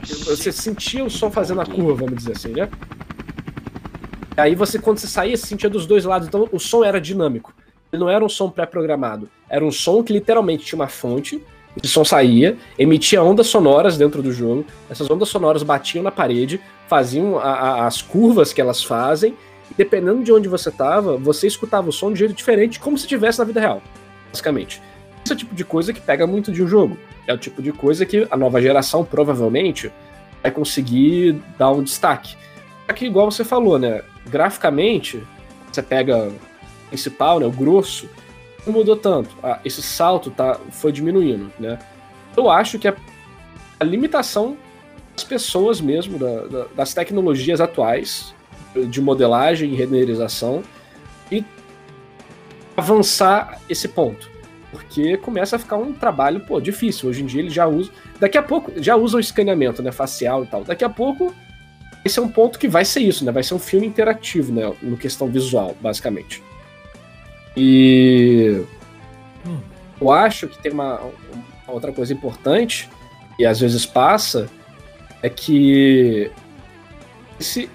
[0.03, 2.69] você sentia o som fazendo a curva, vamos dizer assim, né?
[4.37, 6.29] Aí você, quando você saía, você sentia dos dois lados.
[6.29, 7.53] Então, o som era dinâmico.
[7.93, 9.29] Ele não era um som pré-programado.
[9.49, 11.41] Era um som que literalmente tinha uma fonte,
[11.83, 16.61] esse som saía, emitia ondas sonoras dentro do jogo, essas ondas sonoras batiam na parede,
[16.89, 19.37] faziam a, a, as curvas que elas fazem,
[19.77, 23.39] dependendo de onde você estava, você escutava o som de jeito diferente, como se estivesse
[23.39, 23.83] na vida real,
[24.31, 24.81] basicamente.
[25.25, 26.99] Esse é o tipo de coisa que pega muito de um jogo.
[27.27, 29.91] É o tipo de coisa que a nova geração provavelmente
[30.43, 32.37] vai conseguir dar um destaque.
[32.87, 34.03] Aqui, igual você falou, né?
[34.27, 35.23] Graficamente,
[35.73, 36.31] você pega
[36.91, 38.09] principal, né, o grosso,
[38.67, 39.35] não mudou tanto.
[39.43, 41.79] Ah, esse salto tá, foi diminuindo, né?
[42.37, 42.95] Eu acho que a,
[43.81, 44.57] a limitação
[45.15, 48.34] das pessoas mesmo, da, da, das tecnologias atuais
[48.89, 50.63] de modelagem e renderização
[51.31, 51.45] e
[52.77, 54.31] avançar esse ponto.
[54.71, 57.09] Porque começa a ficar um trabalho, pô, difícil.
[57.09, 57.93] Hoje em dia ele já usa.
[58.19, 59.93] Daqui a pouco, já usa o escaneamento, né?
[59.93, 60.65] Facial e tal.
[60.65, 61.33] Daqui a pouco,
[62.05, 63.31] esse é um ponto que vai ser isso, né?
[63.31, 64.73] Vai ser um filme interativo, né?
[64.83, 66.43] No questão visual, basicamente.
[67.57, 68.63] E.
[69.47, 69.59] Hum.
[70.01, 72.91] Eu acho que tem uma, uma outra coisa importante,
[73.39, 74.51] e às vezes passa,
[75.23, 76.31] é que
[77.39, 77.71] esse,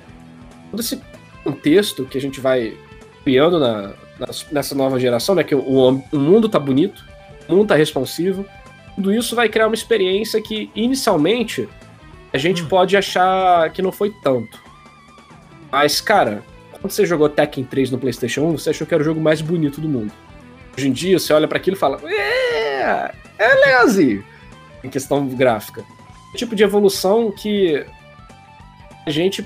[0.70, 1.02] todo esse
[1.44, 2.78] contexto que a gente vai
[3.24, 3.94] criando na,
[4.52, 5.44] nessa nova geração, né?
[5.44, 7.04] Que o, o mundo tá bonito,
[7.48, 8.46] o mundo tá responsivo,
[8.96, 11.68] tudo isso vai criar uma experiência que inicialmente
[12.34, 12.68] a gente hum.
[12.68, 14.60] pode achar que não foi tanto.
[15.72, 16.44] Mas, cara,
[16.82, 19.42] quando você jogou Tekken 3 no PlayStation 1, você achou que era o jogo mais
[19.42, 20.12] bonito do mundo.
[20.78, 24.24] Hoje em dia, você olha para aquilo e fala: É, é legalzinho.
[24.84, 25.84] Em questão gráfica.
[26.34, 27.86] É tipo de evolução que
[29.06, 29.46] a gente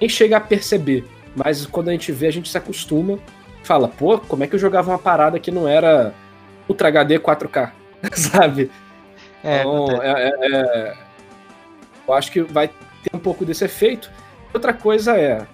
[0.00, 1.04] nem chega a perceber.
[1.34, 3.18] Mas quando a gente vê, a gente se acostuma.
[3.62, 6.14] Fala, pô, como é que eu jogava uma parada que não era
[6.68, 7.72] Ultra HD 4K?
[8.12, 8.70] Sabe?
[9.42, 10.94] É, então, é, é, é,
[12.06, 14.10] eu acho que vai ter um pouco desse efeito.
[14.52, 15.46] Outra coisa é,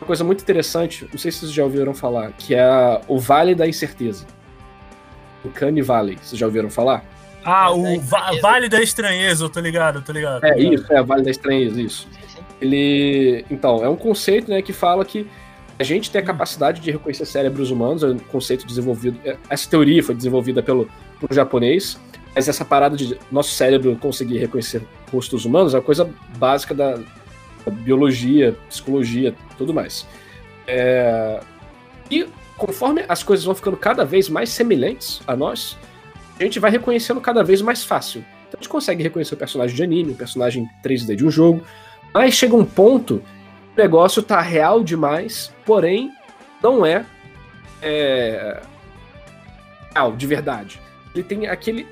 [0.00, 3.54] uma coisa muito interessante, não sei se vocês já ouviram falar, que é o Vale
[3.54, 4.26] da Incerteza.
[5.44, 7.04] O Canny Valley, vocês já ouviram falar?
[7.44, 10.40] Ah, o va Vale da Estranheza, eu tô ligado, eu tô ligado.
[10.40, 10.74] Tô é ligado.
[10.74, 12.08] isso, é Vale da Estranheza, isso.
[12.60, 15.26] Ele, então, é um conceito, né, que fala que
[15.78, 19.68] a gente tem a capacidade de reconhecer cérebros humanos, é um conceito desenvolvido, é, essa
[19.68, 20.88] teoria foi desenvolvida pelo,
[21.30, 21.98] japonês,
[22.34, 24.82] mas essa parada de nosso cérebro conseguir reconhecer
[25.12, 26.98] rostos humanos é uma coisa básica da,
[27.70, 30.06] biologia, psicologia, tudo mais.
[30.66, 31.40] É...
[32.10, 32.26] E
[32.56, 35.76] conforme as coisas vão ficando cada vez mais semelhantes a nós,
[36.38, 38.24] a gente vai reconhecendo cada vez mais fácil.
[38.48, 41.62] Então a gente consegue reconhecer o personagem de anime, o personagem 3D de um jogo,
[42.16, 43.22] mas chega um ponto
[43.76, 46.10] o negócio tá real demais, porém
[46.62, 47.04] não é,
[47.82, 48.62] é
[49.94, 50.80] real, de verdade.
[51.14, 51.86] Ele tem aquele,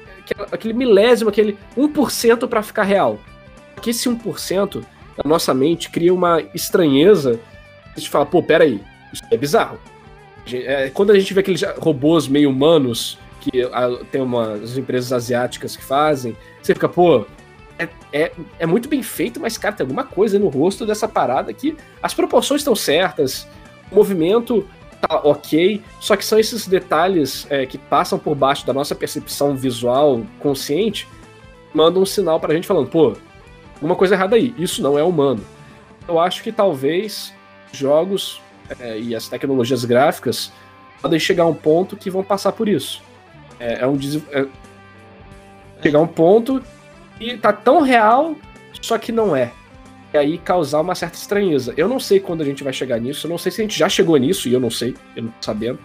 [0.50, 3.20] aquele milésimo, aquele 1% para ficar real.
[3.74, 4.82] Porque esse 1%
[5.22, 7.38] na nossa mente cria uma estranheza.
[7.94, 8.80] A gente fala, pô, peraí,
[9.12, 9.78] isso é bizarro.
[10.50, 15.76] É, quando a gente vê aqueles robôs meio humanos, que a, tem umas empresas asiáticas
[15.76, 17.26] que fazem, você fica, pô,
[17.78, 21.52] é, é, é, muito bem feito, mas, cara, tem alguma coisa no rosto dessa parada
[21.52, 23.48] que as proporções estão certas,
[23.90, 24.66] o movimento
[25.00, 29.56] tá ok, só que são esses detalhes é, que passam por baixo da nossa percepção
[29.56, 31.08] visual consciente,
[31.74, 33.16] mandam um sinal pra gente falando, pô,
[33.74, 34.54] alguma coisa errada aí.
[34.56, 35.44] Isso não é humano.
[36.06, 37.34] Eu acho que talvez
[37.72, 38.40] jogos
[38.78, 40.52] é, e as tecnologias gráficas
[41.02, 43.02] podem chegar a um ponto que vão passar por isso.
[43.58, 43.98] É, é um
[44.30, 44.46] é,
[45.82, 46.62] chegar a um ponto
[47.20, 48.36] e tá tão real,
[48.80, 49.52] só que não é.
[50.12, 51.74] E aí causar uma certa estranheza.
[51.76, 53.78] Eu não sei quando a gente vai chegar nisso, eu não sei se a gente
[53.78, 55.78] já chegou nisso, e eu não sei, eu não tô sabendo.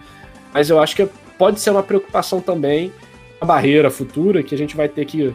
[0.52, 1.08] Mas eu acho que
[1.38, 2.92] pode ser uma preocupação também,
[3.40, 5.34] uma barreira futura que a gente vai ter que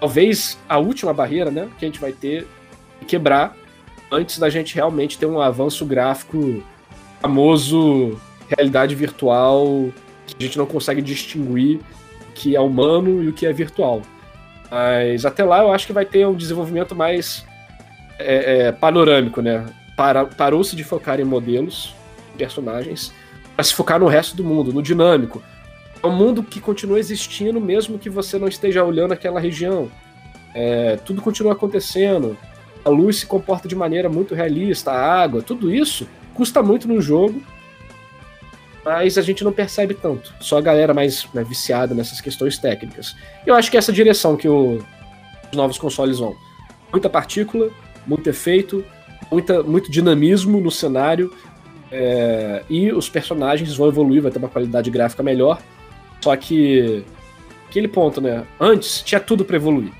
[0.00, 2.46] talvez a última barreira, né, que a gente vai ter
[3.00, 3.56] que quebrar
[4.10, 6.62] antes da gente realmente ter um avanço gráfico
[7.20, 9.90] famoso realidade virtual
[10.26, 11.80] que a gente não consegue distinguir
[12.34, 14.02] que é humano e o que é virtual.
[14.74, 17.46] Mas até lá eu acho que vai ter um desenvolvimento mais
[18.18, 19.64] é, é, panorâmico, né?
[19.96, 21.94] Para, Parou-se de focar em modelos,
[22.36, 23.12] personagens,
[23.54, 25.40] para se focar no resto do mundo, no dinâmico,
[26.02, 29.88] é um mundo que continua existindo mesmo que você não esteja olhando aquela região.
[30.52, 32.36] É, tudo continua acontecendo.
[32.84, 37.00] A luz se comporta de maneira muito realista, a água, tudo isso custa muito no
[37.00, 37.40] jogo,
[38.84, 40.34] mas a gente não percebe tanto.
[40.40, 43.16] Só a galera mais né, viciada nessas questões técnicas.
[43.46, 44.84] Eu acho que é essa direção que o,
[45.50, 46.36] os novos consoles vão.
[46.92, 47.70] Muita partícula,
[48.06, 48.84] muito efeito,
[49.30, 51.32] muita, muito dinamismo no cenário,
[51.90, 55.60] é, e os personagens vão evoluir, vai ter uma qualidade gráfica melhor.
[56.20, 57.04] Só que
[57.68, 58.44] aquele ponto, né?
[58.60, 59.92] Antes tinha tudo para evoluir.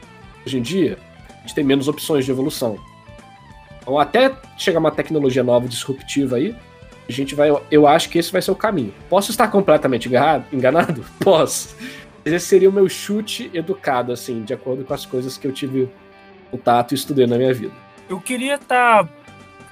[0.45, 2.79] Hoje em dia, a gente tem menos opções de evolução.
[3.81, 6.55] Então, até chegar uma tecnologia nova disruptiva aí,
[7.09, 7.51] a gente vai.
[7.71, 8.95] Eu acho que esse vai ser o caminho.
[9.09, 10.09] Posso estar completamente
[10.53, 11.05] enganado?
[11.21, 11.77] Posso.
[12.25, 15.91] Esse seria o meu chute educado, assim, de acordo com as coisas que eu tive
[16.51, 17.75] contato e estudei na minha vida.
[18.09, 19.11] Eu queria estar tá,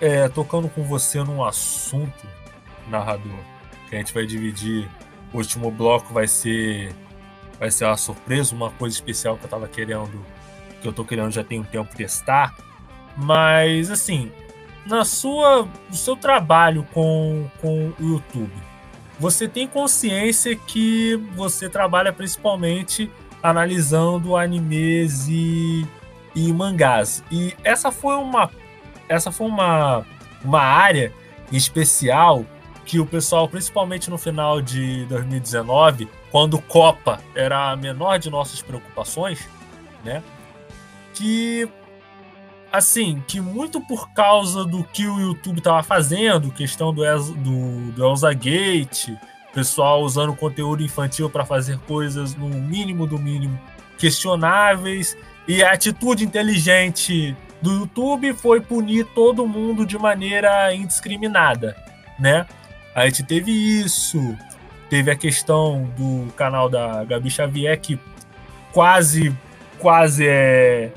[0.00, 2.26] é, tocando com você num assunto,
[2.88, 3.38] narrador,
[3.88, 4.86] que a gente vai dividir
[5.32, 6.94] o último bloco vai ser
[7.58, 10.24] vai ser uma surpresa, uma coisa especial que eu tava querendo,
[10.80, 12.56] que eu tô querendo já tem um tempo testar.
[13.16, 14.32] Mas assim,
[14.86, 18.52] na sua no seu trabalho com, com o YouTube,
[19.18, 23.10] você tem consciência que você trabalha principalmente
[23.42, 25.86] analisando animes e,
[26.34, 27.22] e mangás.
[27.30, 28.50] E essa foi uma
[29.08, 30.06] essa foi uma,
[30.44, 31.12] uma área
[31.50, 32.46] especial
[32.84, 38.60] que o pessoal, principalmente no final de 2019, quando Copa era a menor de nossas
[38.60, 39.48] preocupações,
[40.04, 40.22] né?
[41.14, 41.68] Que
[42.72, 47.02] assim, que muito por causa do que o YouTube estava fazendo, questão do,
[47.34, 49.10] do, do Elsa Gate,
[49.52, 53.60] pessoal usando conteúdo infantil para fazer coisas no mínimo do mínimo
[53.98, 55.16] questionáveis
[55.46, 61.76] e a atitude inteligente do YouTube foi punir todo mundo de maneira indiscriminada,
[62.18, 62.46] né?
[62.94, 64.36] A gente teve isso,
[64.88, 67.98] teve a questão do canal da Gabi Xavier que
[68.72, 69.34] quase,
[69.78, 70.92] quase é,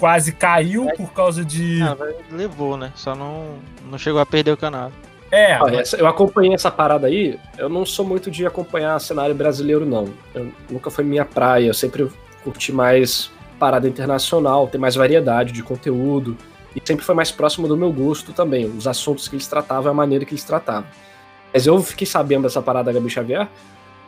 [0.00, 1.82] quase caiu por causa de.
[1.82, 1.96] Ah,
[2.32, 2.90] levou, né?
[2.96, 4.90] Só não, não chegou a perder o canal.
[5.30, 5.58] É.
[5.96, 7.38] eu acompanhei essa parada aí.
[7.56, 10.08] Eu não sou muito de acompanhar cenário brasileiro, não.
[10.34, 11.66] Eu, nunca foi minha praia.
[11.66, 12.10] Eu sempre
[12.42, 16.36] curti mais parada internacional, ter mais variedade de conteúdo.
[16.74, 18.64] E sempre foi mais próximo do meu gosto também.
[18.64, 20.88] Os assuntos que eles tratavam, a maneira que eles tratavam.
[21.52, 23.46] Mas eu fiquei sabendo dessa parada da Gabi Xavier.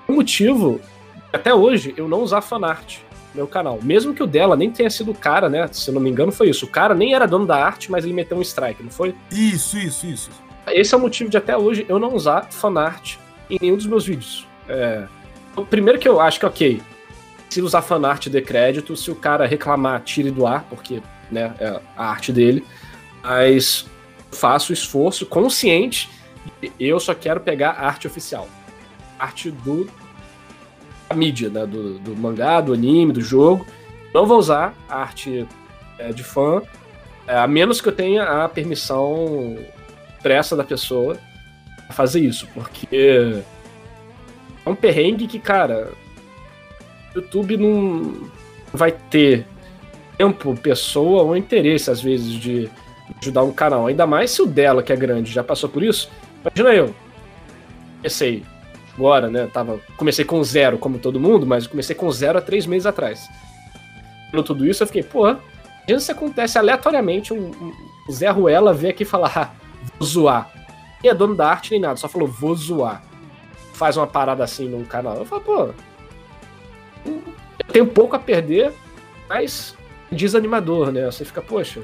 [0.09, 0.81] O motivo,
[1.33, 2.99] até hoje, eu não usar fanart
[3.35, 3.79] meu canal.
[3.83, 5.69] Mesmo que o dela nem tenha sido o cara, né?
[5.73, 6.67] Se eu não me engano, foi isso.
[6.67, 9.15] O cara nem era dono da arte, mas ele meteu um strike, não foi?
[9.31, 10.31] Isso, isso, isso.
[10.69, 13.17] Esse é o motivo de até hoje eu não usar fanart
[13.51, 14.47] em nenhum dos meus vídeos.
[14.69, 15.05] É...
[15.69, 16.81] Primeiro que eu acho que, ok,
[17.51, 21.81] se usar fanart de crédito, se o cara reclamar, tire do ar, porque né, é
[21.97, 22.65] a arte dele.
[23.23, 23.87] Mas
[24.31, 26.09] faço esforço consciente
[26.79, 28.49] eu só quero pegar a arte oficial.
[29.19, 29.89] Arte do
[31.13, 31.67] a mídia, né?
[31.67, 33.67] Do, do, mangá, do anime, do jogo.
[34.13, 35.47] Não vou usar arte
[35.99, 36.63] é, de fã,
[37.27, 39.57] é, a menos que eu tenha a permissão
[40.17, 41.17] expressa da pessoa
[41.89, 43.43] a fazer isso, porque
[44.65, 45.91] é um perrengue que, cara,
[47.15, 48.31] YouTube não
[48.73, 49.47] vai ter
[50.17, 52.71] tempo, pessoa ou interesse, às vezes, de
[53.21, 53.87] ajudar um canal.
[53.87, 56.11] Ainda mais se o dela, que é grande, já passou por isso.
[56.45, 56.95] Imagina eu.
[57.97, 58.43] Comecei
[58.95, 59.49] agora, né?
[59.53, 63.29] Tava, comecei com zero, como todo mundo, mas comecei com zero há três meses atrás.
[64.31, 68.91] Vendo tudo isso, eu fiquei, pô, imagina se acontece aleatoriamente um, um Zé Ruela ver
[68.91, 69.51] aqui e falar, ah,
[69.99, 70.51] vou zoar.
[71.03, 73.03] E é dono da arte nem nada, só falou, vou zoar.
[73.75, 75.17] Faz uma parada assim num canal.
[75.17, 75.71] Eu falo, pô,
[77.05, 78.73] eu tenho pouco a perder,
[79.29, 79.77] mas
[80.11, 81.07] desanimador, né?
[81.07, 81.83] Você fica, poxa,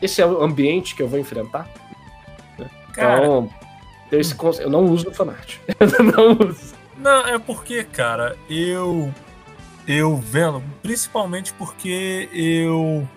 [0.00, 1.68] esse é o ambiente que eu vou enfrentar?
[2.92, 3.50] Cara, então,
[4.12, 5.56] eu, esse, eu não uso o fanart.
[5.80, 6.74] eu não uso.
[6.98, 9.12] Não, é porque, cara, eu.
[9.88, 13.08] Eu vendo, principalmente porque eu.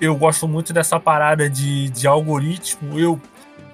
[0.00, 2.98] Eu gosto muito dessa parada de, de algoritmo.
[2.98, 3.20] Eu.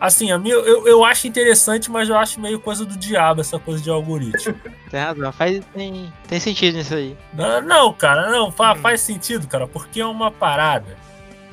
[0.01, 3.59] Assim, a minha, eu, eu acho interessante, mas eu acho meio coisa do diabo essa
[3.59, 4.55] coisa de algoritmo.
[4.91, 7.17] Tem razão, faz, tem, tem sentido nisso aí.
[7.33, 10.97] Não, não cara, não, faz, faz sentido, cara, porque é uma parada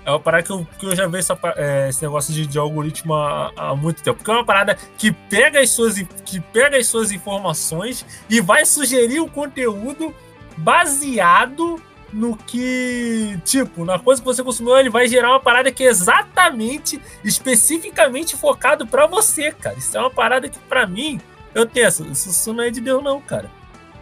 [0.06, 2.58] é uma parada que eu, que eu já vejo essa, é, esse negócio de, de
[2.58, 4.18] algoritmo há, há, muito tempo.
[4.18, 5.95] Porque é uma parada que pega, as suas,
[6.26, 10.14] que pega as suas informações e vai sugerir o conteúdo
[10.58, 11.82] baseado
[12.12, 15.88] no que, tipo, na coisa que você consumiu, ele vai gerar uma parada que é
[15.88, 19.78] exatamente, especificamente focado para você, cara.
[19.78, 21.22] Isso é uma parada que, para mim,
[21.54, 23.49] eu tenho isso, não é de Deus, não, cara.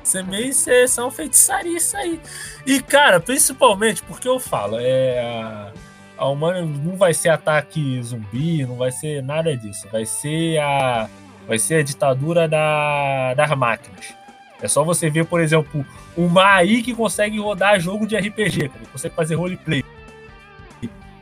[0.04, 2.20] Isso é meio isso é, isso é uma feitiçaria isso aí.
[2.66, 5.72] E, cara, principalmente porque eu falo, é
[6.20, 9.88] a humana não vai ser ataque zumbi, não vai ser nada disso.
[9.89, 11.09] Vai ser a,
[11.47, 14.13] vai ser a ditadura da, das máquinas.
[14.61, 15.86] É só você ver, por exemplo,
[16.17, 19.82] uma AI que consegue rodar jogo de RPG, que consegue fazer roleplay.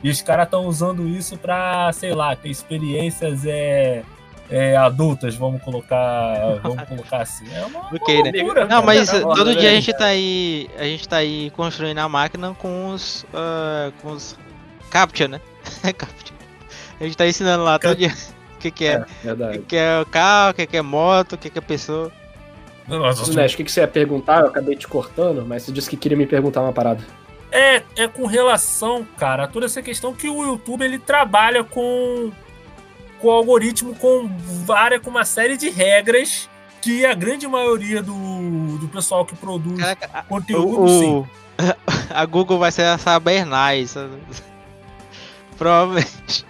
[0.02, 4.02] E os caras estão usando isso para, sei lá, ter experiências é,
[4.50, 7.46] é, adultas, vamos colocar, vamos colocar assim.
[7.54, 8.38] É uma, okay, uma né?
[8.38, 8.74] loucura, né?
[8.74, 12.52] Não, mas todo dia a gente tá aí, a gente tá aí construindo a máquina
[12.54, 14.36] com os, uh, com os
[14.90, 15.40] Captcha, né?
[15.96, 16.34] Captcha.
[17.00, 18.12] A gente tá ensinando lá todo dia
[18.58, 19.04] o que, que é.
[19.24, 21.62] é o que, que é carro, o que, que é moto, o que, que é
[21.62, 22.12] pessoa.
[22.88, 24.40] Nossa, Nash, o que, que você ia perguntar?
[24.40, 27.04] Eu acabei te cortando, mas você disse que queria me perguntar uma parada.
[27.52, 32.30] É, é com relação, cara, a toda essa questão que o YouTube ele trabalha com
[33.20, 34.28] com o algoritmo com
[34.64, 36.48] várias com uma série de regras
[36.80, 41.26] que a grande maioria do, do pessoal que produz Caraca, conteúdo o, sim.
[42.14, 43.96] A Google vai ser essa Bernais.
[45.58, 46.46] Provavelmente.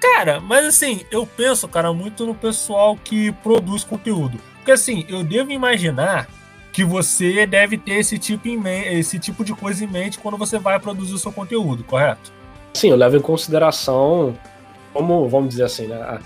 [0.00, 4.38] Cara, mas assim, eu penso, cara, muito no pessoal que produz conteúdo.
[4.56, 6.28] Porque assim, eu devo imaginar
[6.72, 8.60] que você deve ter esse tipo, em
[8.98, 12.32] esse tipo de coisa em mente quando você vai produzir o seu conteúdo, correto?
[12.74, 14.36] Sim, eu levo em consideração,
[14.92, 16.18] como, vamos dizer assim, né?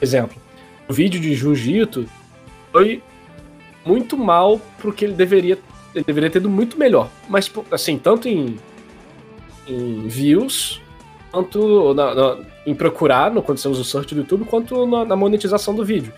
[0.00, 0.36] Exemplo,
[0.88, 2.06] o vídeo de Jiu-Jitsu
[2.70, 3.02] foi
[3.84, 5.58] muito mal pro que ele deveria
[5.94, 7.08] ele deveria ter ido muito melhor.
[7.28, 8.58] Mas, assim, tanto em,
[9.66, 10.80] em views
[11.34, 15.16] quanto na, na, em procurar no, quando usa o search do YouTube, quanto na, na
[15.16, 16.12] monetização do vídeo.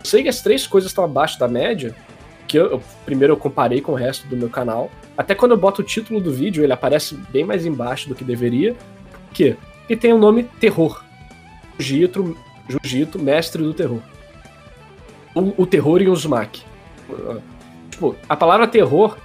[0.00, 1.94] Eu sei que as três coisas estão abaixo da média,
[2.48, 4.90] que eu, eu, primeiro eu comparei com o resto do meu canal.
[5.16, 8.24] Até quando eu boto o título do vídeo, ele aparece bem mais embaixo do que
[8.24, 8.72] deveria.
[8.72, 9.56] Por quê?
[9.80, 11.04] Porque tem o nome terror.
[11.78, 12.36] Jiu-Jitsu,
[12.82, 14.00] Jiu mestre do terror.
[15.34, 16.62] o, o terror e o Uzumaki.
[17.90, 19.18] Tipo, a palavra terror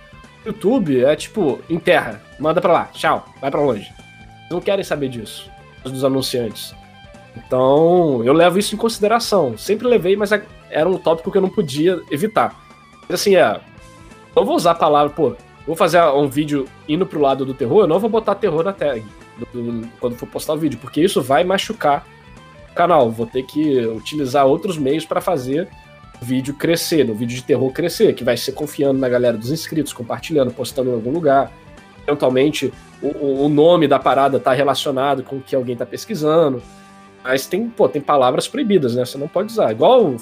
[0.45, 3.96] no YouTube é tipo, enterra, manda pra lá, tchau, vai pra longe.
[4.49, 5.49] Não querem saber disso,
[5.83, 6.73] dos anunciantes.
[7.35, 9.57] Então, eu levo isso em consideração.
[9.57, 12.55] Sempre levei, mas é, era um tópico que eu não podia evitar.
[13.09, 13.59] Assim, é.
[14.35, 15.35] Não vou usar a palavra, pô,
[15.65, 18.71] vou fazer um vídeo indo pro lado do terror, eu não vou botar terror na
[18.71, 19.03] tag
[19.37, 22.05] do, do, quando for postar o vídeo, porque isso vai machucar
[22.71, 23.09] o canal.
[23.11, 25.67] Vou ter que utilizar outros meios para fazer
[26.21, 29.51] o vídeo crescer, no vídeo de terror crescer, que vai ser confiando na galera dos
[29.51, 31.51] inscritos, compartilhando, postando em algum lugar.
[32.07, 36.61] Eventualmente, o, o nome da parada tá relacionado com o que alguém tá pesquisando.
[37.23, 39.05] Mas tem, pô, tem palavras proibidas, né?
[39.05, 39.71] Você não pode usar.
[39.71, 40.17] Igual o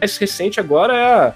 [0.00, 1.34] mais recente agora é a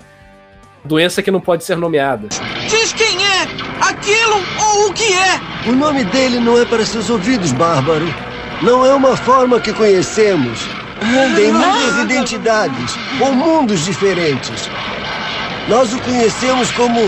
[0.84, 2.28] doença que não pode ser nomeada.
[2.68, 3.42] Diz quem é,
[3.80, 5.68] aquilo ou o que é.
[5.68, 8.06] O nome dele não é para seus ouvidos, Bárbaro.
[8.62, 10.66] Não é uma forma que conhecemos.
[11.00, 14.68] O mundo tem muitas identidades, ou mundos diferentes.
[15.68, 17.00] Nós o conhecemos como.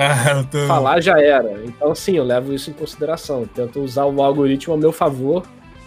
[0.00, 0.64] Ah, tô...
[0.68, 1.64] Falar já era.
[1.64, 3.44] Então, sim, eu levo isso em consideração.
[3.46, 5.44] Tento usar o algoritmo a meu favor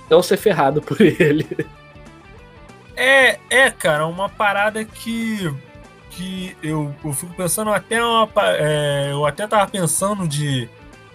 [0.10, 1.48] não ser ferrado por ele.
[2.96, 5.50] É, é, cara, uma parada que
[6.10, 8.28] que eu, eu fico pensando até uma,
[8.60, 10.68] é, eu até tava pensando de,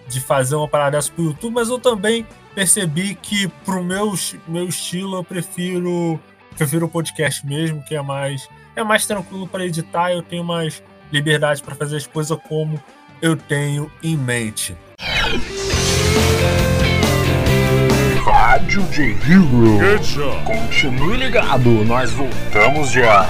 [0.07, 2.25] de fazer uma parada dessa pro YouTube, mas eu também
[2.55, 4.11] percebi que pro meu,
[4.47, 6.19] meu estilo eu prefiro
[6.57, 10.81] prefiro o podcast mesmo, que é mais é mais tranquilo para editar, eu tenho mais
[11.11, 12.81] liberdade para fazer as coisas como
[13.21, 14.75] eu tenho em mente.
[18.23, 19.79] Rádio de Hero.
[20.43, 23.25] Continue ligado, nós voltamos já.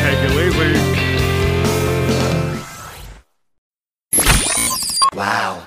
[0.00, 1.00] Take it easy.
[5.14, 5.66] Wow.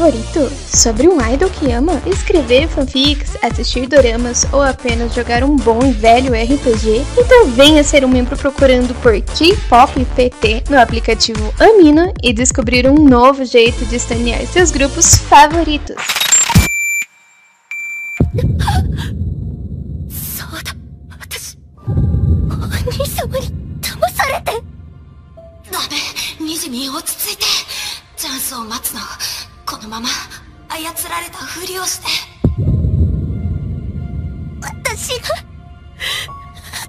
[0.00, 0.50] Favorito?
[0.66, 2.00] Sobre um idol que ama?
[2.06, 7.04] Escrever fanfics, assistir doramas ou apenas jogar um bom e velho RPG?
[7.18, 12.94] Então venha ser um membro procurando por K-Pop PT no aplicativo Amino e descobrir um
[12.94, 15.96] novo jeito de estanear seus grupos favoritos.
[29.70, 30.08] このまま
[30.68, 32.08] 操られたふりをして。
[34.60, 35.28] 私が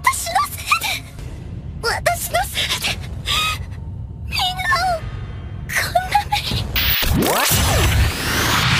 [0.02, 1.06] 私のせいで
[1.80, 2.98] 私のせいで
[4.26, 4.98] みんなを
[5.68, 6.34] こんな目
[7.86, 7.91] に。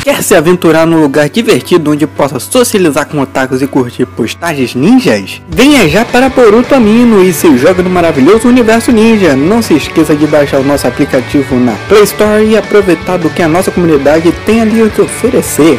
[0.03, 5.41] Quer se aventurar num lugar divertido onde possa socializar com otakus e curtir postagens ninjas?
[5.49, 9.37] Venha já para Boruto Amino e se joga no maravilhoso universo ninja.
[9.37, 13.43] Não se esqueça de baixar o nosso aplicativo na Play Store e aproveitar do que
[13.43, 15.79] a nossa comunidade tem ali a te oferecer.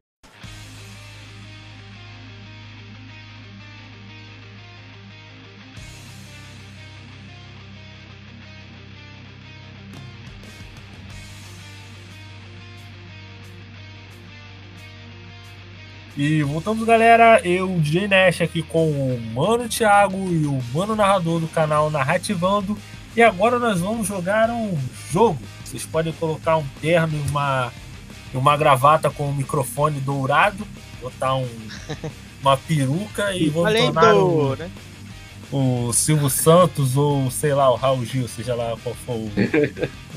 [16.23, 17.41] E voltamos, galera.
[17.43, 22.77] Eu, DJ Nash, aqui com o Mano Thiago e o Mano Narrador do canal Narrativando.
[23.15, 24.77] E agora nós vamos jogar um
[25.11, 25.39] jogo.
[25.65, 27.73] Vocês podem colocar um terno e uma,
[28.35, 30.63] uma gravata com um microfone dourado,
[31.01, 31.49] botar um,
[32.39, 34.69] uma peruca e vamos tornar o, né?
[35.51, 39.31] o Silvio Santos ou, sei lá, o Raul Gil, seja lá qual for o,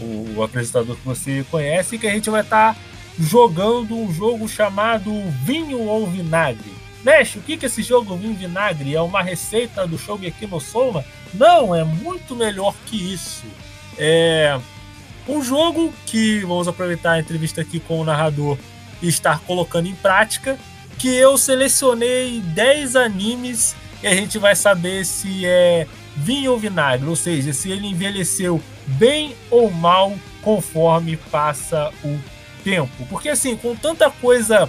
[0.02, 2.74] o, o apresentador que você conhece, que a gente vai estar...
[2.74, 5.12] Tá jogando um jogo chamado
[5.44, 6.72] Vinho ou Vinagre.
[7.04, 9.96] Mexe, o que, esse jogo Vinho Vinagre é uma receita do
[10.26, 11.04] aqui no Soma?
[11.32, 13.44] Não, é muito melhor que isso.
[13.98, 14.58] É
[15.28, 18.58] um jogo que vamos aproveitar a entrevista aqui com o narrador
[19.02, 20.58] e estar colocando em prática,
[20.98, 25.86] que eu selecionei 10 animes e a gente vai saber se é
[26.16, 32.18] vinho ou vinagre, ou seja, se ele envelheceu bem ou mal conforme passa o
[32.64, 33.06] tempo.
[33.08, 34.68] Porque assim, com tanta coisa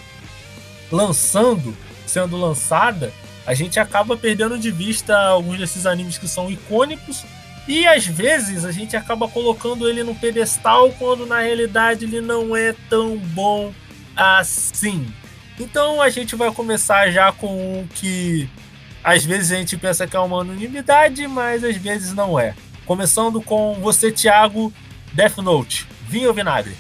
[0.92, 1.76] lançando,
[2.06, 3.12] sendo lançada,
[3.48, 7.24] a gente acaba perdendo de vista alguns desses animes que são icônicos
[7.68, 12.56] e às vezes a gente acaba colocando ele no pedestal quando na realidade ele não
[12.56, 13.74] é tão bom
[14.16, 15.08] assim.
[15.60, 18.50] Então a gente vai começar já com o que
[19.04, 22.56] às vezes a gente pensa que é uma unanimidade, mas às vezes não é.
[22.86, 24.74] Começando com você, Thiago,
[25.14, 25.88] Death Note.
[26.08, 26.76] Vinho ou vinagre?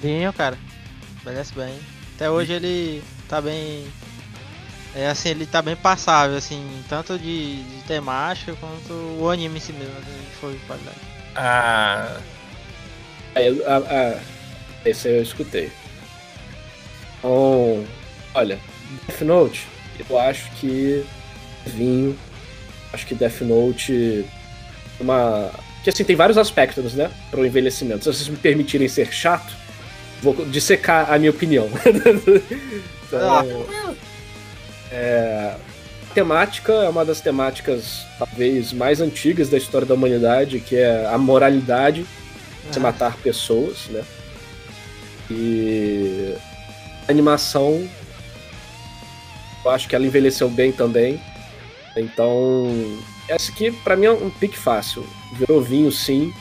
[0.00, 0.58] Vinho, cara.
[1.22, 1.78] Parece bem.
[2.14, 3.86] Até hoje ele tá bem.
[4.94, 9.60] É assim, ele tá bem passável, assim, tanto de, de temática quanto o anime em
[9.60, 10.96] si mesmo, assim, foi de qualidade.
[11.36, 12.18] Ah.
[13.36, 14.20] É, a, a,
[14.84, 15.70] esse eu escutei.
[17.18, 17.86] Então,
[18.34, 18.58] olha,
[19.06, 19.68] Death Note,
[20.08, 21.04] eu acho que
[21.66, 22.18] vinho,
[22.92, 24.24] acho que Death Note
[24.98, 25.50] uma
[25.82, 28.04] que assim tem vários aspectos, né, para o envelhecimento.
[28.04, 29.56] Se vocês me permitirem ser chato,
[30.22, 31.68] vou dissecar a minha opinião.
[33.06, 33.66] então,
[34.92, 35.54] é,
[36.14, 41.16] temática é uma das temáticas talvez mais antigas da história da humanidade, que é a
[41.18, 42.04] moralidade
[42.70, 42.82] de Ah.
[42.82, 44.02] matar pessoas, né?
[45.30, 46.34] E
[47.08, 47.88] a animação,
[49.64, 51.20] eu acho que ela envelheceu bem também.
[51.96, 52.68] Então,
[53.28, 55.06] essa aqui pra mim é um pique fácil.
[55.34, 56.32] Virou vinho, sim.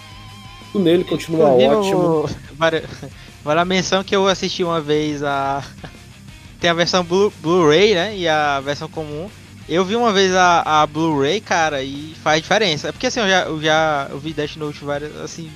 [0.72, 2.00] Tudo nele continua Inclusive, ótimo.
[2.26, 3.10] o-
[3.44, 5.64] Vale, a menção que eu assisti uma vez a.
[6.60, 8.18] Tem a versão Blu- Blu-ray, né?
[8.18, 9.30] E a versão comum.
[9.68, 12.90] Eu vi uma vez a, a Blu-ray, cara, e faz diferença.
[12.90, 15.50] É porque assim, eu já, eu já eu vi Death Note várias, assim.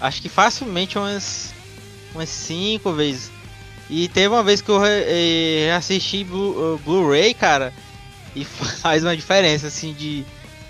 [0.00, 1.54] Acho que facilmente umas.
[2.14, 3.30] umas cinco vezes.
[3.88, 7.72] E teve uma vez que eu eh, assisti Blu- Blu-ray, cara,
[8.34, 8.42] e
[8.80, 10.24] faz uma diferença, assim, de,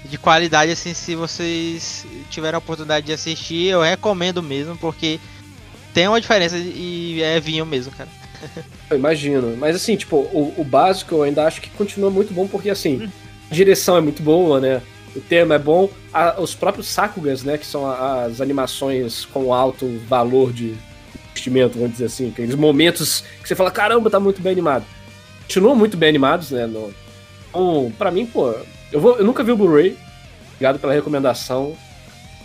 [0.04, 5.20] de qualidade, assim, se vocês tiverem a oportunidade de assistir, eu recomendo mesmo, porque
[5.94, 8.08] tem uma diferença e é vinho mesmo, cara.
[8.90, 9.56] Eu imagino.
[9.56, 13.08] Mas assim, tipo, o, o básico eu ainda acho que continua muito bom, porque assim,
[13.50, 14.82] a direção é muito boa, né?
[15.14, 15.88] O tema é bom.
[16.12, 17.56] A- os próprios Sakugas, né?
[17.58, 20.74] Que são as animações com alto valor de
[21.30, 22.30] investimento, vamos dizer assim.
[22.30, 24.84] Aqueles momentos que você fala, caramba, tá muito bem animado.
[25.42, 26.66] Continuam muito bem animados, né?
[26.66, 26.92] No,
[27.50, 28.54] então, pra mim, pô,
[28.90, 29.96] eu, vou, eu nunca vi o Blu-ray.
[30.54, 31.76] Obrigado pela recomendação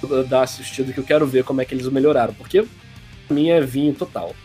[0.08, 2.34] da- da assistida, que eu quero ver como é que eles melhoraram.
[2.34, 2.66] Porque
[3.36, 4.36] mim é vinho total.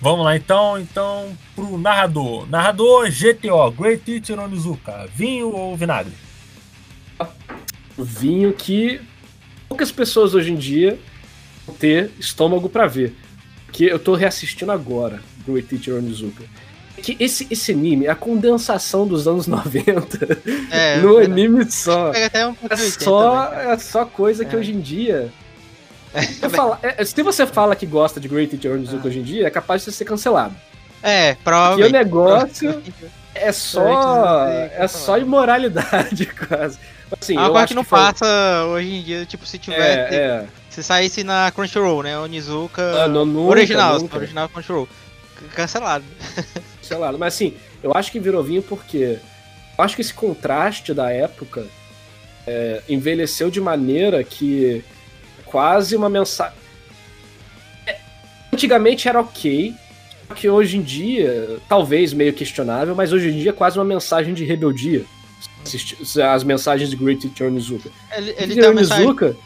[0.00, 2.48] Vamos lá então, então pro narrador.
[2.48, 5.08] Narrador GTO, Great Teacher Onizuka.
[5.14, 6.12] Vinho ou vinagre?
[7.96, 9.00] vinho que
[9.68, 10.98] poucas pessoas hoje em dia
[11.66, 13.14] vão ter estômago pra ver.
[13.72, 16.44] Que eu tô reassistindo agora, Great Teacher Onizuka.
[17.02, 20.38] Que esse, esse anime é a condensação dos anos 90
[20.70, 22.10] É, no é anime só.
[22.10, 24.58] Um É de 80 só, também, é só coisa que É.
[24.58, 25.32] hoje em dia.
[26.50, 29.50] Falo- é, se você fala que gosta de Great Teacher Onizuka hoje em dia, é
[29.50, 30.54] capaz de você ser cancelado.
[31.02, 31.90] É, provavelmente.
[31.90, 32.82] o negócio
[33.34, 34.48] é só.
[34.48, 36.78] É só imoralidade, quase.
[37.20, 39.58] Assim, É uma eu coisa acho que não foi- passa hoje em dia, tipo, se
[39.58, 40.12] tiver.
[40.12, 40.44] É, é.
[40.70, 42.18] Se saísse na Crunchyroll, né?
[42.18, 43.04] Onizuka.
[43.04, 44.16] Ah, não, nunca, original, nunca.
[44.16, 44.88] original Crunchyroll.
[45.54, 46.04] Cancelado.
[46.82, 47.18] cancelado.
[47.18, 49.18] Mas assim, eu acho que virou vinho porque
[49.78, 51.64] eu acho que esse contraste da época
[52.46, 54.84] é, envelheceu de maneira que
[55.50, 56.56] quase uma mensagem.
[57.86, 57.96] É,
[58.52, 59.74] Antigamente era ok,
[60.28, 63.84] só que hoje em dia, talvez meio questionável, mas hoje em dia é quase uma
[63.84, 65.04] mensagem de rebeldia.
[66.32, 67.90] As mensagens de Great Teacher Onizuka.
[68.16, 69.36] Ele, ele Teacher tem uma mensagem Onizuka,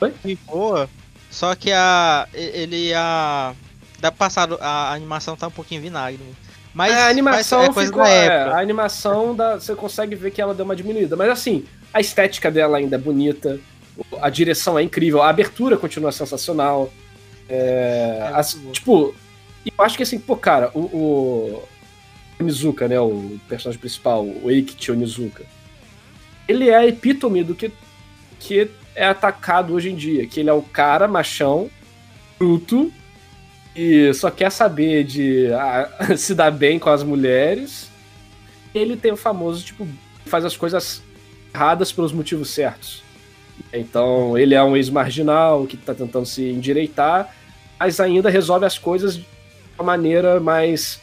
[0.00, 0.12] Oi?
[0.24, 0.88] de boa,
[1.30, 2.28] só que a.
[2.32, 3.54] Ele a.
[3.98, 6.20] Da passado, a animação tá um pouquinho vinagre.
[6.72, 10.30] Mas É, a animação mas é ficou, da é, a animação da, você consegue ver
[10.30, 13.58] que ela deu uma diminuída, mas assim, a estética dela ainda é bonita,
[14.20, 16.92] a direção é incrível, a abertura continua sensacional.
[17.48, 19.14] É, as- tipo,
[19.66, 21.62] e eu acho que assim, pô, cara, o, o
[22.40, 25.44] Onizuka, né, o personagem principal, o Eikichi Onizuka,
[26.48, 27.70] ele é a epítome do que,
[28.38, 31.70] que é atacado hoje em dia, que ele é o cara machão,
[32.38, 32.92] bruto,
[33.74, 37.88] e só quer saber de ah, se dar bem com as mulheres.
[38.74, 39.86] Ele tem o famoso, tipo,
[40.26, 41.02] faz as coisas
[41.54, 43.02] erradas pelos motivos certos.
[43.72, 47.34] Então, ele é um ex-marginal que tá tentando se endireitar,
[47.78, 49.26] mas ainda resolve as coisas de
[49.78, 51.00] uma maneira mais.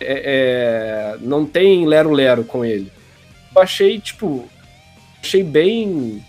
[0.00, 2.90] é, é, não tem lero-lero com ele.
[3.54, 4.48] Eu achei, tipo.
[5.20, 6.22] Achei bem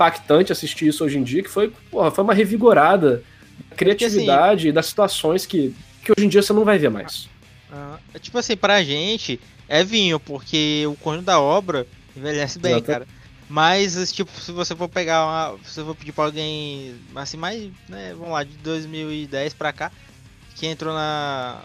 [0.00, 3.22] impactante assistir isso hoje em dia, que foi, porra, foi uma revigorada
[3.68, 7.28] da criatividade e das situações que, que hoje em dia você não vai ver mais.
[7.70, 12.72] Ah, é tipo assim, pra gente é vinho, porque o conjunto da obra envelhece bem,
[12.72, 12.86] Exato.
[12.86, 13.06] cara.
[13.50, 15.58] Mas, tipo, se você for pegar uma.
[15.64, 19.90] Se você for pedir pra alguém, assim, mais, né, vamos lá, de 2010 pra cá,
[20.54, 21.60] que entrou na.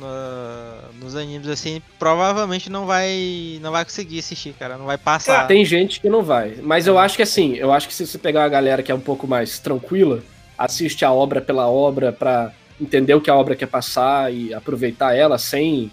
[0.00, 5.46] na- nos animes assim, provavelmente não vai não vai conseguir assistir, cara, não vai passar.
[5.46, 6.56] Tem gente que não vai.
[6.62, 8.94] Mas eu acho que assim, eu acho que se você pegar uma galera que é
[8.94, 10.22] um pouco mais tranquila,
[10.58, 15.14] assiste a obra pela obra pra entender o que a obra quer passar e aproveitar
[15.16, 15.90] ela sem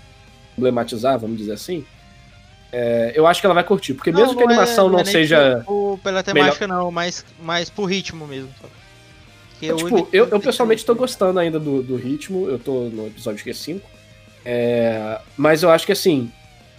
[0.56, 1.86] problematizar, vamos dizer assim.
[2.78, 5.04] É, eu acho que ela vai curtir, porque mesmo que a é- animação não, é
[5.04, 5.64] nem seja.
[5.66, 8.50] por- pela temática não, mas mas por ritmo mesmo.
[8.62, 8.74] sabe?
[9.52, 13.08] Porque o tipo, eu, eu pessoalmente tô gostando ainda do, do ritmo, eu tô no
[13.08, 13.90] episódio que é 5.
[14.44, 16.30] É, mas eu acho que assim,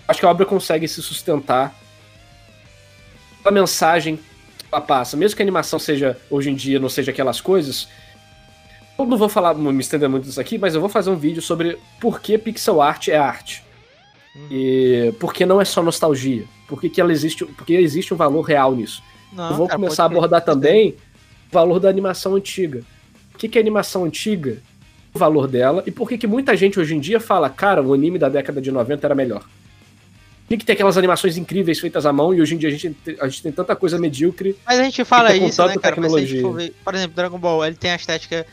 [0.06, 1.74] acho que a obra consegue se sustentar
[3.42, 4.16] a mensagem
[4.58, 7.88] que ela passa, mesmo que a animação seja, hoje em dia, não seja aquelas coisas.
[8.98, 11.40] Eu não vou falar, me estender muito nisso aqui, mas eu vou fazer um vídeo
[11.40, 13.64] sobre por que pixel art é arte.
[14.50, 16.44] E por que não é só nostalgia?
[16.68, 19.02] Por que, ela existe, porque existe um valor real nisso.
[19.32, 20.94] Não, eu vou cara, começar a abordar também
[21.50, 22.82] o valor da animação antiga.
[23.34, 24.58] O que, que é animação antiga?
[25.14, 27.94] O valor dela e por que, que muita gente hoje em dia fala, cara, o
[27.94, 29.40] anime da década de 90 era melhor.
[29.40, 32.72] Por que, que tem aquelas animações incríveis feitas à mão e hoje em dia a
[32.72, 34.56] gente, tem- a gente tem tanta coisa medíocre?
[34.64, 36.00] Mas a gente fala isso, né, tanta cara?
[36.00, 36.42] Mas se a gente tecnologia.
[36.42, 38.46] for ver, por exemplo, Dragon Ball, ele tem a estética.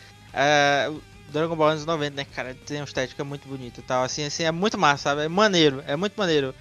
[0.90, 2.56] o Dragon Ball anos 90, né, cara?
[2.66, 4.04] Tem uma estética muito bonita e tal.
[4.04, 5.24] Assim, assim, é muito massa, sabe?
[5.24, 6.54] É maneiro, é muito maneiro.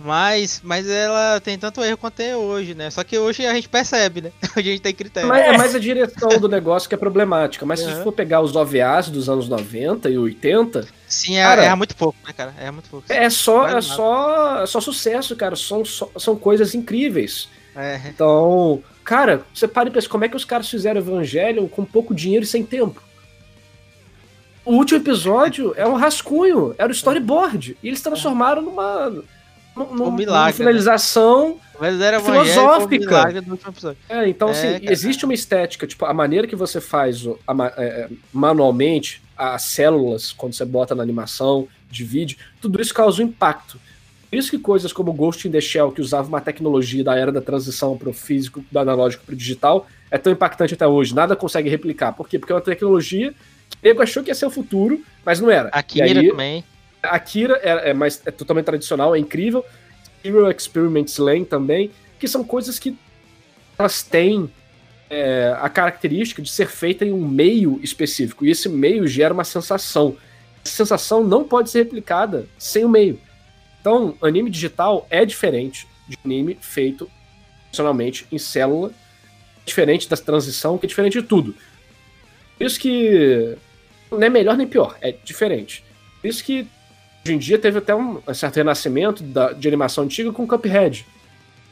[0.00, 2.88] Mas, mas ela tem tanto erro quanto tem hoje, né?
[2.88, 4.30] Só que hoje a gente percebe, né?
[4.56, 5.28] Hoje a gente tem critério.
[5.28, 7.66] Mas é mais a direção do negócio que é problemática.
[7.66, 7.94] Mas se Uhum.
[7.96, 11.96] você for pegar os OVAs dos anos 90 e 80, Sim, é, Cara, erra muito
[11.96, 12.54] pouco, né, cara?
[12.60, 13.12] Erra muito pouco.
[13.12, 13.82] é só, é nada.
[13.82, 15.56] só, é só sucesso, cara.
[15.56, 17.48] São, só- são coisas incríveis.
[17.74, 18.00] É.
[18.06, 22.14] Então, cara, você para e pensa, como é que os caras fizeram Evangelho com pouco
[22.14, 23.02] dinheiro e sem tempo?
[24.68, 27.76] O último episódio é um rascunho, era o storyboard.
[27.82, 29.08] E eles transformaram numa.
[29.08, 33.94] num- num- Um milagre, numa finalização O verdadeiro evangelho foi o filosófica.
[34.10, 34.92] É, então, É, assim, cara.
[34.92, 39.62] existe uma estética, tipo, a maneira que você faz o- a é, é, manualmente, as
[39.62, 43.78] células, quando você bota na animação, divide, tudo isso causa um impacto.
[44.28, 47.32] Por isso que coisas como Ghost in the Shell, que usava uma tecnologia da era
[47.32, 51.14] da transição para o físico, do analógico para o digital, é tão impactante até hoje.
[51.14, 52.12] Nada consegue replicar.
[52.12, 52.38] Por quê?
[52.38, 53.32] Porque é uma tecnologia
[53.82, 55.68] nego achou que ia ser o futuro, mas não era.
[55.68, 56.64] Akira aí, também.
[57.02, 59.64] Akira é, é mais, é totalmente tradicional, é incrível.
[60.24, 62.96] Hero Experiments Lane também, que são coisas que
[63.78, 64.50] elas têm
[65.08, 68.44] é, a característica de ser feita em um meio específico.
[68.44, 70.16] E esse meio gera uma sensação.
[70.64, 73.20] Essa sensação não pode ser replicada sem o meio.
[73.80, 77.08] Então, anime digital é diferente de anime feito
[77.64, 78.90] tradicionalmente em célula,
[79.64, 81.54] diferente da transição, que é diferente de tudo.
[82.58, 83.56] Por isso que
[84.10, 85.84] não é melhor nem pior, é diferente.
[86.20, 86.66] Por isso que
[87.24, 91.06] hoje em dia teve até um certo renascimento da- de animação antiga com Cuphead.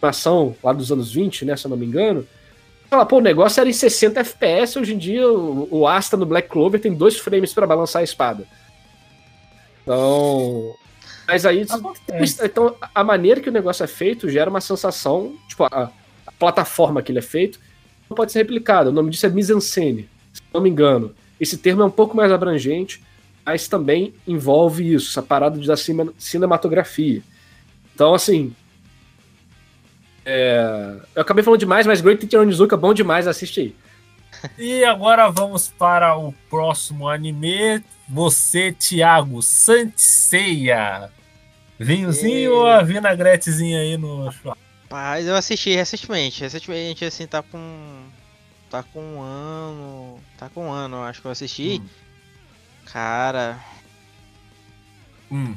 [0.01, 2.27] Animação lá dos anos 20, né, se eu não me engano.
[2.89, 6.25] Fala, pô, o negócio era em 60 FPS, hoje em dia o, o Asta no
[6.25, 8.47] Black Clover tem dois frames pra balançar a espada.
[9.83, 10.75] Então.
[11.27, 11.67] Mas aí.
[12.45, 15.35] Então, a maneira que o negócio é feito gera uma sensação.
[15.49, 15.91] Tipo, a,
[16.27, 17.59] a plataforma que ele é feito
[18.09, 18.91] não pode ser replicada.
[18.91, 21.15] O nome disso é mise-en-scène, se não me engano.
[21.41, 23.03] Esse termo é um pouco mais abrangente,
[23.45, 27.23] mas também envolve isso, essa parada da cine- cinematografia.
[27.95, 28.55] Então, assim.
[30.25, 33.75] é, Eu acabei falando demais, mas Great Teacher Onizuka é bom demais, assiste aí.
[34.59, 37.83] E agora vamos para o próximo anime.
[38.09, 41.11] Você, Thiago, Santiceia.
[41.79, 46.41] Vinhozinho ou a vinagretezinha aí no Rapaz, eu assisti recentemente.
[46.43, 48.05] Recentemente, assim, tá com.
[48.71, 50.21] Tá com um ano.
[50.39, 51.81] Tá com um ano, eu acho que eu assisti.
[52.93, 53.59] Cara.
[55.31, 55.55] Hum.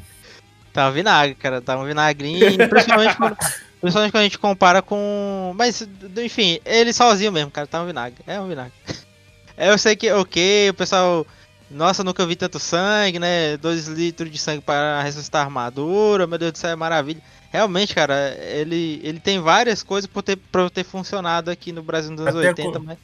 [0.74, 1.62] Tá um vinagre, cara.
[1.62, 2.58] Tá um vinagrinho.
[2.70, 3.38] Principalmente quando,
[3.82, 5.54] principalmente quando a gente compara com.
[5.56, 7.68] Mas, enfim, ele sozinho mesmo, cara.
[7.68, 8.20] Tá um vinagre.
[8.26, 8.74] É um vinagre.
[9.58, 11.28] Eu sei que, ok, o pessoal.
[11.70, 13.56] Nossa, nunca vi tanto sangue, né?
[13.58, 16.26] 2 litros de sangue para ressuscitar a armadura.
[16.26, 17.22] Meu Deus do céu, é maravilha.
[17.52, 22.10] Realmente, cara, ele, ele tem várias coisas por ter, pra ter funcionado aqui no Brasil
[22.12, 22.98] nos anos Até 80, co- mas,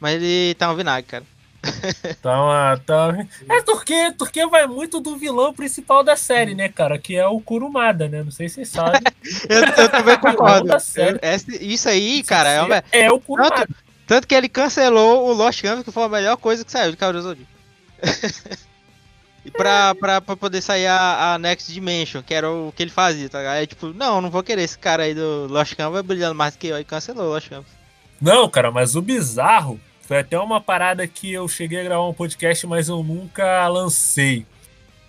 [0.00, 1.24] mas ele tá um vinagre, cara.
[2.08, 3.08] Então, ah, tá.
[3.48, 6.98] É porque, porque vai muito do vilão principal da série, né, cara?
[6.98, 8.22] Que é o Kurumada, né?
[8.22, 9.00] Não sei se vocês sabem.
[9.48, 10.68] Eu, eu também concordo.
[10.70, 13.56] Eu- isso aí, cara, é, uma- É o Kurumada.
[13.56, 13.74] tanto,
[14.06, 16.96] tanto que ele cancelou o Lost Canvas, que foi a melhor coisa que saiu de
[16.96, 17.50] Cavaleiro Zodíaco.
[19.44, 22.90] e pra, pra, pra poder sair a, a Next Dimension, que era o que ele
[22.90, 23.38] fazia, tá?
[23.50, 26.68] Aí, tipo, não, não vou querer esse cara aí do Lost Canvas brilhando mais que
[26.68, 26.76] eu.
[26.76, 27.66] Aí cancelou o Lost Canvas.
[28.20, 32.14] Não, cara, mas o bizarro foi até uma parada que eu cheguei a gravar um
[32.14, 34.46] podcast, mas eu nunca lancei.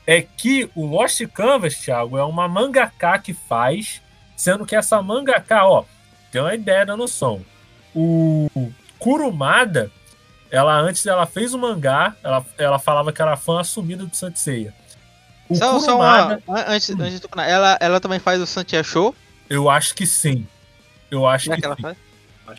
[0.05, 4.01] É que o Lost Canvas, Thiago, é uma mangaka que faz,
[4.36, 5.84] sendo que essa mangaka, ó,
[6.32, 7.41] tem uma ideia da noção.
[7.93, 9.91] O Kurumada,
[10.51, 14.36] ela antes ela fez o mangá, ela, ela falava que era fã assumida do Saint
[14.36, 14.74] Seiya.
[15.49, 18.45] O Só, só Kurumada, uma, an- antes, antes de tu- ela, ela também faz o
[18.45, 19.16] Santia Show?
[19.49, 20.45] eu acho que sim.
[21.10, 21.82] Eu acho Será que, que ela sim.
[21.82, 21.97] faz?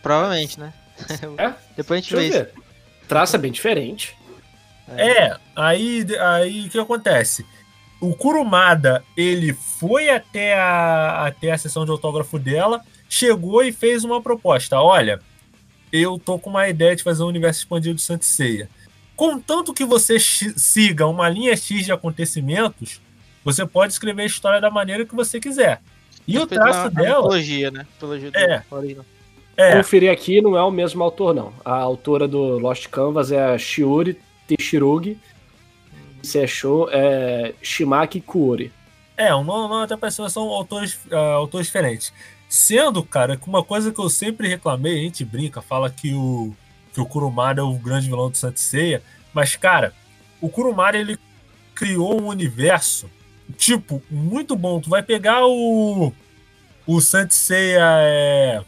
[0.03, 0.73] Provavelmente, né?
[1.39, 1.55] É?
[1.77, 2.63] Depois a gente Deixa vê isso.
[3.07, 4.17] Traça bem diferente.
[4.97, 7.45] É, aí, aí o que acontece?
[8.01, 14.05] O Kurumada, ele foi até a, até a sessão de autógrafo dela, chegou e fez
[14.05, 14.81] uma proposta.
[14.81, 15.21] Olha,
[15.93, 18.69] eu tô com uma ideia de fazer um universo expandido de Santa Ceia.
[19.17, 23.01] Contanto que você siga uma linha X de acontecimentos,
[23.45, 25.81] você pode escrever a história da maneira que você quiser.
[26.27, 27.17] E o traço dela.
[27.17, 27.87] mitologia, né?
[27.95, 28.63] Mitologia do É.
[28.71, 29.05] original.
[29.59, 31.53] É, Conferir aqui, não é o mesmo autor, não.
[31.65, 35.19] A autora do Lost Canvas é a Shiori Teshirogi.
[36.23, 38.73] Se achou é Shimaki Kuori.
[39.17, 42.13] É, o nome nome até parece são autores, ah, autores diferentes.
[42.49, 46.55] Sendo, cara, que uma coisa que eu sempre reclamei, a gente brinca, fala que o,
[46.95, 49.03] que o Kurumada é o grande vilão do Saint Seiya,
[49.35, 49.93] mas, cara,
[50.41, 51.19] o Kurumada, ele
[51.75, 53.11] criou um universo,
[53.57, 54.81] tipo, muito bom.
[54.81, 56.13] Tu vai pegar o,
[56.87, 58.63] o Saint Seiya, é,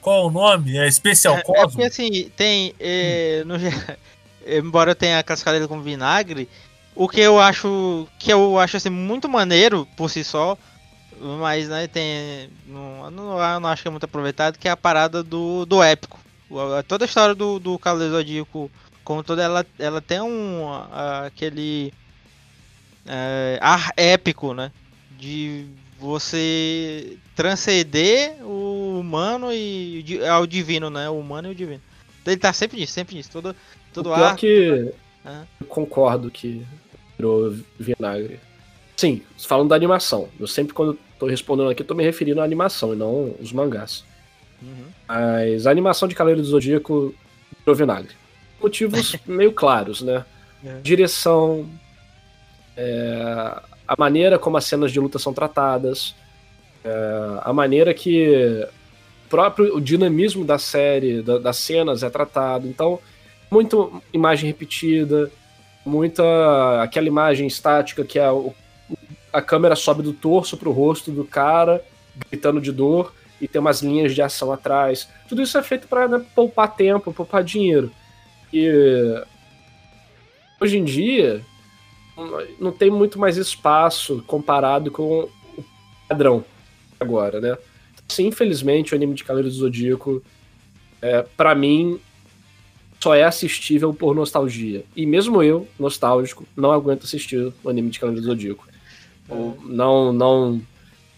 [0.00, 0.76] qual o nome?
[0.76, 1.72] É Special É, é Cosmos?
[1.72, 2.74] porque assim, tem.
[2.80, 3.70] é, no ge-
[4.46, 6.48] embora eu tenha cascado ele com vinagre,
[6.94, 8.08] o que eu acho.
[8.18, 10.56] Que eu acho assim, muito maneiro por si só.
[11.40, 12.50] Mas né, tem.
[12.66, 15.82] Não, não, eu não acho que é muito aproveitado, que é a parada do, do
[15.82, 16.18] épico.
[16.88, 18.70] Toda a história do, do Cavaleiro Zodíaco,
[19.04, 20.64] como toda, ela, ela tem um.
[21.26, 21.92] aquele.
[23.06, 24.72] é, ar épico, né?
[25.18, 25.66] De
[25.98, 31.08] você transcender o humano e ao divino, né?
[31.08, 31.80] O humano e o divino.
[32.26, 33.30] Ele tá sempre nisso, sempre nisso.
[33.32, 33.56] Todo,
[33.94, 34.36] todo O pior ar.
[34.36, 34.92] que
[35.24, 35.44] Ah.
[35.60, 36.64] eu concordo que
[37.16, 38.38] virou vinagre.
[38.96, 40.28] Sim, falando da animação.
[40.38, 44.04] Eu sempre, quando tô respondendo aqui, tô me referindo à animação e não os mangás.
[44.62, 44.84] Uhum.
[45.08, 47.14] Mas a animação de Cavaleiro do Zodíaco
[47.60, 48.12] virou vinagre.
[48.62, 50.24] Motivos meio claros, né?
[50.62, 50.78] É.
[50.82, 51.66] Direção,
[52.76, 56.14] é, a maneira como as cenas de luta são tratadas,
[56.84, 58.66] é, a maneira que
[59.26, 62.66] o próprio o dinamismo da série, da- das cenas é tratado.
[62.66, 62.98] Então,
[63.50, 65.30] muito imagem repetida,
[65.84, 68.54] muita aquela imagem estática que é o-
[69.32, 71.84] a câmera sobe do torso pro rosto do cara,
[72.30, 75.08] gritando de dor, e tem umas linhas de ação atrás.
[75.28, 77.90] Tudo isso é feito para poupar tempo, poupar dinheiro.
[78.52, 78.68] E
[80.60, 81.40] hoje em dia
[82.58, 85.64] não tem muito mais espaço comparado com o
[86.08, 86.44] padrão
[87.00, 87.56] agora, né?
[88.08, 90.22] Assim, infelizmente, o anime de Cavaleiro do Zodíaco,
[91.00, 91.98] é, para mim,
[93.00, 94.84] só é assistível por nostalgia.
[94.94, 98.68] E mesmo eu, nostálgico, não aguento assistir o anime de Cavaleiro do Zodíaco.
[99.28, 100.60] Ou Não, não,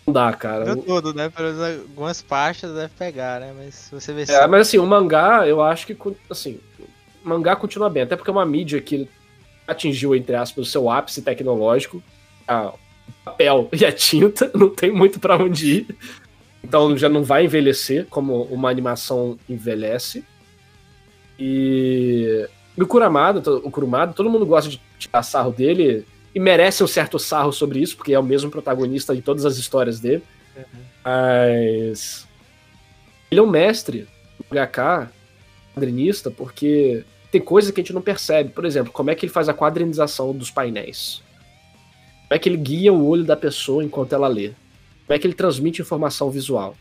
[0.06, 0.64] não dá, cara.
[0.64, 1.28] Não todo, né?
[1.28, 3.54] Pelo menos algumas partes deve pegar, né?
[3.56, 5.96] Mas se você vê É, mas assim, o mangá, eu acho que,
[6.30, 6.60] assim,
[7.24, 9.08] o mangá continua bem, até porque é uma mídia que
[9.66, 12.02] atingiu, entre aspas, o seu ápice tecnológico.
[12.46, 12.78] O
[13.24, 15.96] papel e a tinta, não tem muito pra onde ir.
[16.62, 20.24] Então já não vai envelhecer como uma animação envelhece.
[21.38, 26.86] E o Kuramada, o Kurumada, todo mundo gosta de tirar sarro dele e merece um
[26.86, 30.22] certo sarro sobre isso, porque é o mesmo protagonista de todas as histórias dele.
[31.04, 32.26] Mas
[33.30, 34.06] ele é um mestre
[34.38, 35.10] no HK,
[35.74, 38.50] quadrinista, porque tem coisa que a gente não percebe.
[38.50, 41.22] Por exemplo, como é que ele faz a quadrinização dos painéis?
[42.32, 44.52] Como é que ele guia o olho da pessoa enquanto ela lê?
[45.06, 46.74] Como é que ele transmite informação visual?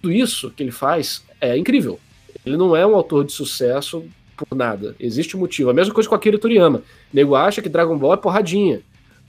[0.00, 1.98] Tudo isso que ele faz é incrível.
[2.46, 4.04] Ele não é um autor de sucesso
[4.36, 4.94] por nada.
[5.00, 5.70] Existe um motivo.
[5.70, 6.78] A mesma coisa com Akira Toriyama.
[6.78, 6.82] O
[7.12, 8.80] nego acha que Dragon Ball é porradinha.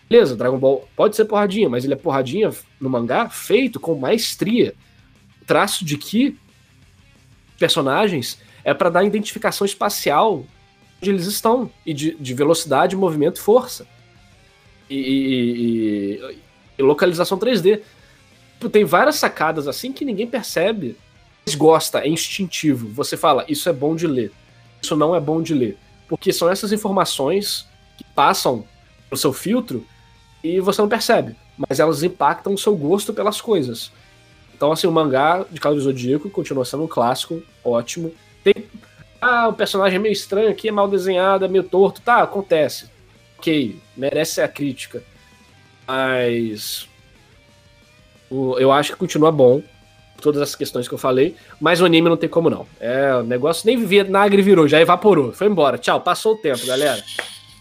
[0.07, 4.75] Beleza, Dragon Ball pode ser porradinha, mas ele é porradinha no mangá feito com maestria.
[5.47, 6.37] Traço de que
[7.57, 10.45] personagens é para dar identificação espacial
[11.01, 13.87] onde eles estão e de, de velocidade, movimento e força.
[14.93, 16.37] E, e-
[16.79, 17.81] e- localização 3D.
[18.53, 20.95] Tipo, Tem várias sacadas assim que ninguém percebe.
[21.45, 22.87] Mas gosta, é instintivo.
[22.89, 24.31] Você fala, isso é bom de ler.
[24.81, 25.77] Isso não é bom de ler.
[26.07, 27.67] Porque são essas informações
[27.97, 28.65] que passam
[29.11, 29.85] no seu filtro
[30.43, 31.35] e você não percebe.
[31.57, 33.91] Mas elas impactam o seu gosto pelas coisas.
[34.55, 38.13] Então, assim, o mangá de Cavaleiro Zodíaco continua sendo um clássico, ótimo.
[38.43, 38.53] Tem.
[39.19, 42.01] Ah, o personagem é meio estranho aqui, é mal desenhado, é meio torto.
[42.01, 42.89] Tá, acontece.
[43.43, 45.03] Ok, merece a crítica.
[45.85, 46.87] Mas.
[48.31, 49.61] eu acho que continua bom.
[50.21, 51.35] Todas as questões que eu falei.
[51.59, 52.65] Mas o anime não tem como não.
[52.79, 55.33] É, o negócio nem vinagre virou, já evaporou.
[55.33, 55.77] Foi embora.
[55.77, 57.03] Tchau, passou o tempo, galera.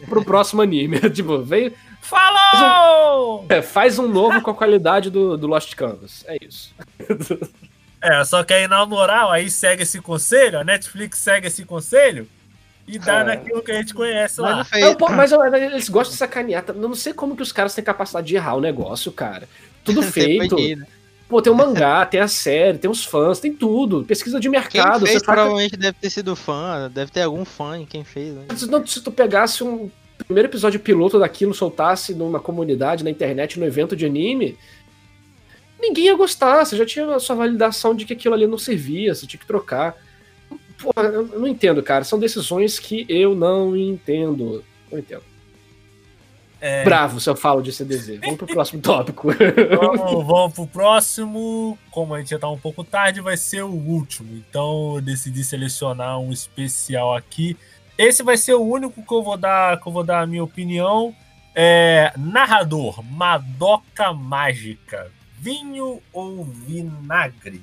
[0.09, 1.01] Pro próximo anime.
[1.11, 1.75] tipo, veio.
[2.01, 3.45] Falou!
[3.49, 6.25] É, faz um novo com a qualidade do, do Lost Canvas.
[6.29, 6.73] É isso.
[8.01, 12.29] É, só que aí na moral, aí segue esse conselho, a Netflix segue esse conselho,
[12.87, 13.25] e dá É.
[13.25, 14.65] naquilo que a gente conhece Mas lá.
[14.65, 14.85] fez.
[14.99, 16.65] Não, mas eles gostam de sacanear.
[16.69, 19.49] Eu não sei como que os caras têm capacidade de errar o negócio, cara.
[19.85, 20.57] Tudo feito.
[20.57, 20.87] né?
[21.29, 24.05] Pô, tem o mangá, tem a série, tem os fãs, tem tudo.
[24.05, 25.07] Pesquisa de Quem mercado.
[25.07, 28.35] fez você faz- provavelmente deve ter sido fã, deve ter algum fã em quem fez.
[28.35, 28.45] Né?
[28.57, 33.59] Se, não, se tu pegasse um primeiro episódio piloto daquilo, soltasse numa comunidade, na internet,
[33.59, 34.59] no evento de anime,
[35.81, 36.65] ninguém ia gostar.
[36.65, 39.47] Você já tinha a sua validação de que aquilo ali não servia, você tinha que
[39.47, 39.97] trocar.
[40.83, 42.03] Pô, eu não entendo, cara.
[42.03, 44.65] São decisões que eu não entendo.
[44.91, 45.23] Não entendo.
[46.61, 48.21] É, Bravo se eu falo de CDZ.
[48.21, 49.29] Vamos pro próximo tópico.
[49.31, 51.79] vamos, vamos pro próximo.
[51.91, 54.37] Como a gente já tá um pouco tarde, vai ser o último.
[54.37, 57.57] Então eu decidi selecionar um especial aqui.
[57.97, 60.43] Esse vai ser o único que eu vou dar, que eu vou dar a minha
[60.43, 61.15] opinião.
[61.55, 65.11] É, narrador, Madoka Mágica.
[65.39, 67.61] Vinho ou vinagre?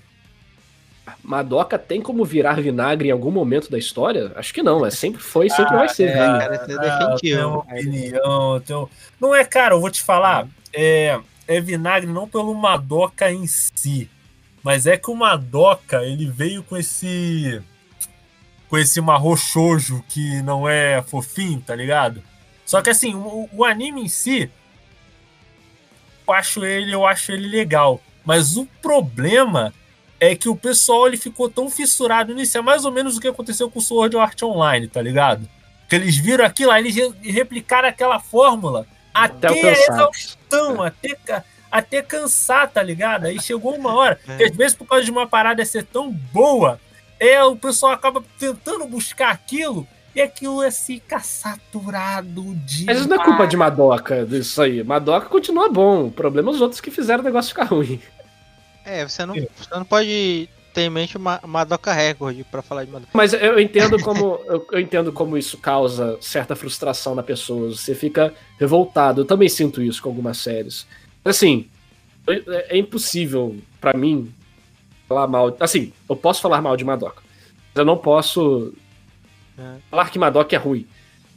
[1.24, 4.32] Madoka tem como virar vinagre em algum momento da história?
[4.36, 6.10] Acho que não, é sempre foi e sempre vai ser.
[6.10, 6.14] é.
[6.18, 8.90] Cara, é Ah, eu opinião, eu tenho-
[9.20, 10.48] Não é, cara, eu vou te falar.
[10.74, 14.10] É, é vinagre não pelo Madoka em si,
[14.64, 17.62] mas é que o Madoka ele veio com esse
[18.70, 22.22] com esse marrochojo que não é fofinho, tá ligado?
[22.66, 24.48] Só que assim, o, o anime em si,
[26.28, 29.74] eu acho ele, eu acho ele legal, mas o problema
[30.20, 33.28] é que o pessoal ele ficou tão fissurado nisso, é mais ou menos o que
[33.28, 35.48] aconteceu com o Sword Art Online, tá ligado?
[35.88, 41.18] Que eles viram aquilo, aí eles re- replicaram aquela fórmula até, Até a exaustão, até,
[41.72, 43.26] até cansar, tá ligado?
[43.26, 44.38] Aí chegou uma hora, É.
[44.38, 46.80] que às vezes por causa de uma parada ser tão boa,
[47.20, 52.86] é, o pessoal acaba tentando buscar aquilo e aquilo é fica saturado de.
[52.86, 54.84] Mas isso não é culpa de Madoka, disso aí.
[54.84, 56.08] Madoka continua bom.
[56.08, 58.00] O problema é os outros que fizeram o negócio ficar ruim.
[58.90, 62.92] É, você não, você não pode ter em mente uma Madoka Record pra falar de
[62.92, 63.12] Madoka.
[63.14, 67.70] Mas eu entendo como eu, eu entendo como isso causa certa frustração na pessoa.
[67.70, 69.22] Você fica revoltado.
[69.22, 70.88] Eu também sinto isso com algumas séries.
[71.24, 71.68] Assim,
[72.28, 74.34] é, é impossível pra mim
[75.08, 75.56] falar mal.
[75.60, 77.22] Assim, eu posso falar mal de Madoka.
[77.74, 78.74] Mas eu não posso
[79.58, 79.76] É.
[79.90, 80.88] falar que Madoka é ruim.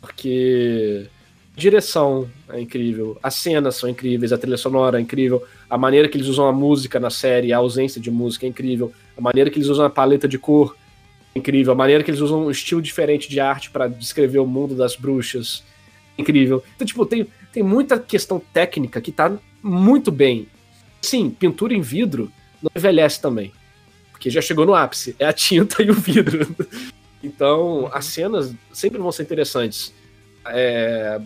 [0.01, 1.07] Porque
[1.55, 6.17] direção é incrível, as cenas são incríveis, a trilha sonora é incrível, a maneira que
[6.17, 9.59] eles usam a música na série, a ausência de música é incrível, a maneira que
[9.59, 10.77] eles usam a paleta de cor
[11.35, 14.47] é incrível, a maneira que eles usam um estilo diferente de arte para descrever o
[14.47, 15.63] mundo das bruxas
[16.17, 16.63] é incrível.
[16.75, 19.33] Então, tipo, tem, tem muita questão técnica que tá
[19.63, 20.49] muito bem.
[21.01, 22.31] Sim, pintura em vidro
[22.63, 23.53] não envelhece também.
[24.11, 25.17] Porque já chegou no ápice.
[25.19, 26.47] É a tinta e o vidro.
[27.25, 29.95] Então, as cenas sempre vão ser interessantes.
[30.47, 31.21] É,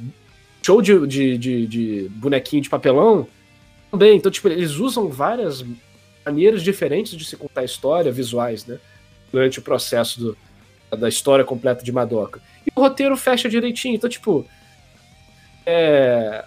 [0.62, 3.26] show de, de, de, de bonequinho de papelão
[3.90, 4.16] também.
[4.16, 5.64] Então, tipo, eles usam várias
[6.24, 8.78] maneiras diferentes de se contar a história, visuais, né?
[9.32, 10.38] Durante o processo do-
[10.96, 12.40] da história completa de Madoka.
[12.66, 13.94] E o roteiro fecha direitinho.
[13.94, 14.46] Então, tipo.
[15.64, 16.44] É.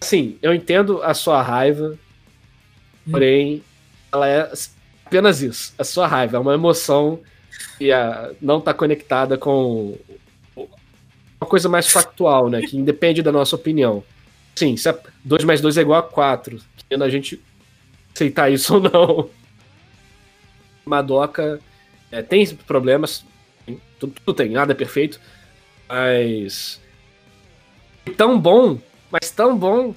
[0.00, 1.98] Assim, eu entendo a sua raiva,
[3.10, 3.62] porém,
[4.12, 4.52] ela é
[5.04, 5.74] apenas isso.
[5.76, 7.18] A sua raiva é uma emoção
[7.80, 9.96] e a, não tá conectada com
[11.40, 12.60] uma coisa mais factual, né?
[12.60, 14.02] Que independe da nossa opinião.
[14.54, 14.92] Sim, se
[15.24, 17.40] 2 mais 2 é igual a 4, querendo a gente
[18.14, 19.30] aceitar isso ou não.
[20.84, 21.60] Madoka
[22.10, 23.24] é, tem problemas,
[23.98, 25.20] tudo, tudo tem, nada é perfeito,
[25.88, 26.80] mas
[28.16, 28.78] tão bom,
[29.10, 29.94] mas tão bom,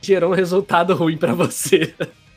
[0.00, 1.94] gerou um resultado ruim pra você.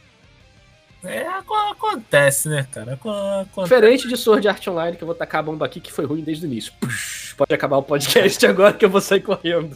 [1.03, 2.93] É, aco- acontece, né, cara?
[2.93, 3.63] Aco- Acontece.
[3.75, 6.21] Diferente de Sword Art Online, que eu vou tacar a bomba aqui, que foi ruim
[6.21, 6.71] desde o início.
[6.79, 9.75] Puxa, pode acabar o podcast agora que eu vou sair correndo.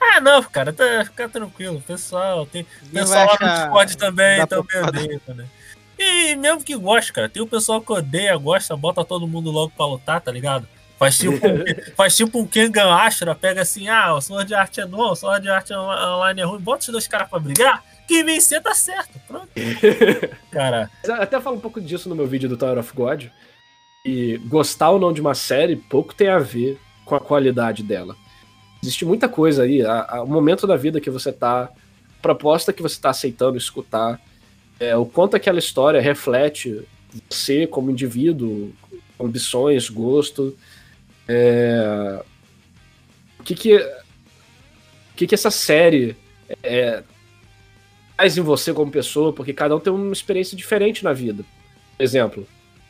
[0.00, 1.82] Ah, não, cara, tá, fica tranquilo.
[1.86, 4.88] Pessoal, tem Ninguém pessoal lá no Discord também, também falar.
[4.88, 5.46] odeia, né?
[5.98, 9.72] E mesmo que gosta, cara, tem o pessoal que odeia, gosta, bota todo mundo logo
[9.74, 10.68] pra lutar, tá ligado?
[10.98, 11.64] Faz tipo, um-
[11.96, 15.16] faz tipo um Kengan Ashura, pega assim, ah, o Sword de Arte é bom, o
[15.16, 18.74] Sword de Arte Online é ruim, bota os dois caras pra brigar, que vencer tá
[18.74, 19.48] certo, pronto.
[20.50, 23.24] Cara, até falo um pouco disso no meu vídeo do Tower of God.
[24.06, 28.14] E gostar ou não de uma série pouco tem a ver com a qualidade dela.
[28.82, 31.70] Existe muita coisa aí, a- a- o momento da vida que você tá, a
[32.20, 34.20] proposta que você tá aceitando escutar,
[34.78, 36.86] é, o quanto aquela história reflete
[37.30, 38.72] você como indivíduo,
[39.18, 40.54] ambições, gosto.
[41.26, 42.22] é,
[43.40, 46.14] o que que, o que que essa série
[46.62, 47.02] é,
[48.16, 51.44] faz em você como pessoa, porque cada um tem uma experiência diferente na vida.
[51.98, 52.46] Exemplo,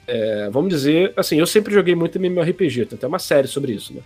[0.06, 3.94] é, vamos dizer, assim, eu sempre joguei muito MMORPG, tem até uma série sobre isso,
[3.94, 4.02] né?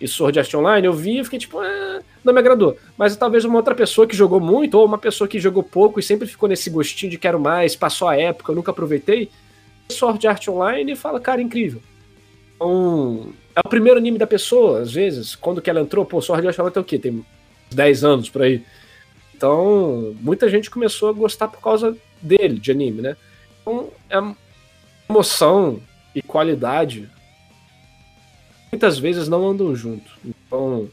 [0.00, 2.76] E Sword Art Online, eu vi e fiquei tipo, ah, não me agradou.
[2.96, 6.02] Mas talvez uma outra pessoa que jogou muito, ou uma pessoa que jogou pouco e
[6.02, 9.28] sempre ficou nesse gostinho de quero mais, passou a época, eu nunca aproveitei,
[9.88, 11.82] Sword Art Online e fala, cara, incrível.
[12.54, 15.34] Então, é o primeiro anime da pessoa, às vezes.
[15.34, 16.98] Quando que ela entrou, pô, Sword Art Online tem o quê?
[16.98, 17.24] Tem
[17.72, 18.62] 10 anos por aí.
[19.38, 23.16] Então, muita gente começou a gostar por causa dele, de anime, né?
[23.62, 24.18] Então, é
[25.08, 25.80] emoção
[26.12, 27.08] e qualidade
[28.72, 30.10] muitas vezes não andam junto.
[30.26, 30.88] Então,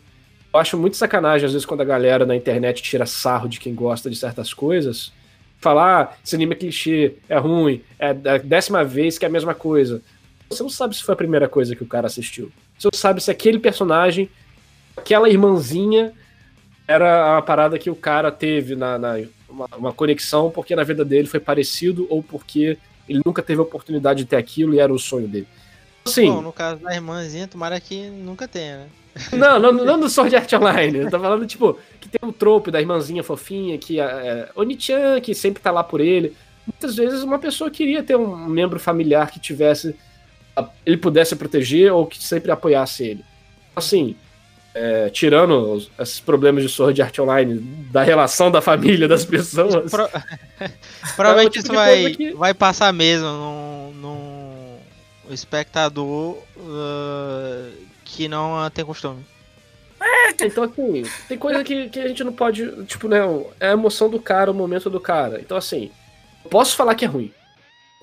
[0.53, 3.73] eu acho muito sacanagem, às vezes, quando a galera na internet tira sarro de quem
[3.73, 5.11] gosta de certas coisas.
[5.59, 9.31] Falar, ah, esse anime é clichê, é ruim, é a décima vez que é a
[9.31, 10.03] mesma coisa.
[10.47, 12.51] Você não sabe se foi a primeira coisa que o cara assistiu.
[12.77, 14.30] Você não sabe se aquele personagem,
[14.95, 16.13] aquela irmãzinha,
[16.88, 19.16] era a parada que o cara teve na, na
[19.49, 23.64] uma, uma, conexão porque na vida dele foi parecido ou porque ele nunca teve a
[23.64, 25.48] oportunidade de ter aquilo e era o sonho dele.
[26.06, 28.88] Assim, Bom, no caso da irmãzinha, tomara que nunca tenha, né?
[29.32, 30.98] Não, não, não do Sword Art Online.
[30.98, 35.34] Eu tô falando, tipo, que tem o trope da irmãzinha fofinha, que é, Onichan, que
[35.34, 36.36] sempre tá lá por ele.
[36.68, 39.95] Muitas vezes uma pessoa queria ter um membro familiar que tivesse.
[40.86, 43.26] ele pudesse proteger ou que sempre apoiasse ele.
[43.74, 44.18] Assim,
[44.76, 49.89] é, tirando os, esses problemas de Sword Art Online, da relação da família das pessoas.
[49.89, 50.10] Pro...
[51.15, 52.34] Provavelmente é tipo isso vai, que...
[52.34, 57.72] vai passar mesmo num, num espectador uh,
[58.03, 59.26] que não tem costume.
[60.02, 62.85] É, então assim, tem coisa que, que a gente não pode.
[62.85, 63.19] Tipo, né?
[63.61, 65.39] É a emoção do cara, o momento do cara.
[65.39, 65.89] Então, assim,
[66.52, 67.31] posso falar que é ruim.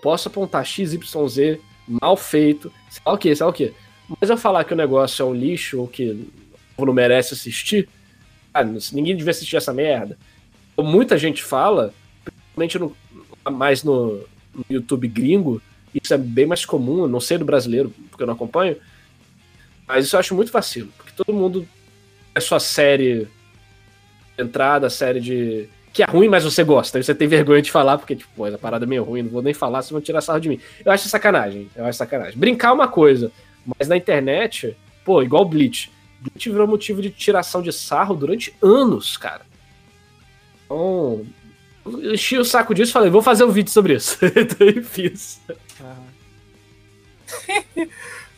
[0.02, 3.74] Posso apontar XYZ, mal feito, sei lá o que, sei lá o que.
[4.20, 6.28] Mas eu falar que o negócio é um lixo ou que
[6.86, 7.88] não merece assistir,
[8.92, 10.18] ninguém devia assistir essa merda.
[10.76, 11.92] Muita gente fala,
[12.24, 12.96] principalmente no,
[13.50, 15.62] mais no, no, YouTube gringo,
[15.94, 18.76] isso é bem mais comum, não sei do brasileiro, porque eu não acompanho,
[19.86, 21.66] mas isso eu acho muito vacilo, porque todo mundo
[22.34, 23.28] é sua série
[24.36, 25.68] de entrada, série de.
[25.92, 26.98] que é ruim, mas você gosta.
[26.98, 29.30] Aí você tem vergonha de falar, porque, tipo, pô, a parada é meio ruim, não
[29.30, 30.60] vou nem falar, vocês vão tirar sarro de mim.
[30.84, 32.38] Eu acho sacanagem, eu acho sacanagem.
[32.38, 33.30] Brincar é uma coisa,
[33.78, 35.90] mas na internet, pô, igual Bleach.
[36.22, 39.44] Bleach virou motivo de tiração de sarro durante anos, cara.
[40.64, 41.26] Então,
[41.84, 44.18] eu enchi o saco disso e falei, vou fazer um vídeo sobre isso.
[44.24, 45.40] então eu fiz.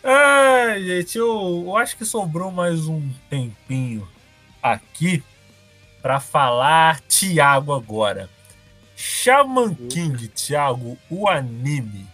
[0.03, 4.07] Ai, gente, eu, eu, acho que sobrou mais um tempinho
[4.63, 5.23] aqui
[6.01, 8.31] para falar Thiago agora.
[8.97, 12.07] Shaman King, Thiago, o anime.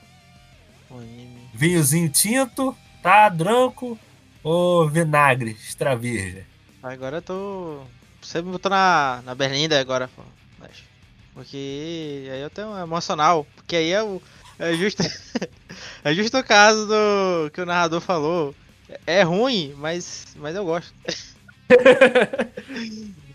[0.90, 1.50] O anime.
[1.52, 3.28] Vinhozinho tinto, tá?
[3.28, 3.98] Branco,
[4.42, 6.44] Ô, vinagre, extra virgem.
[6.82, 7.80] Agora eu tô.
[8.22, 10.22] Você me botou na, na berlinda agora, pô.
[11.34, 13.46] Porque aí eu tenho um emocional.
[13.54, 14.20] Porque aí é o.
[14.58, 15.02] É justo.
[16.04, 18.54] é justo o caso do que o narrador falou.
[19.06, 20.92] É ruim, mas, mas eu gosto.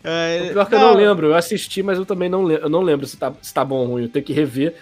[0.04, 0.82] é, pior que não.
[0.82, 3.34] eu não lembro, eu assisti, mas eu também não lembro, eu não lembro se tá,
[3.42, 4.76] se tá bom ou ruim, eu tenho que rever.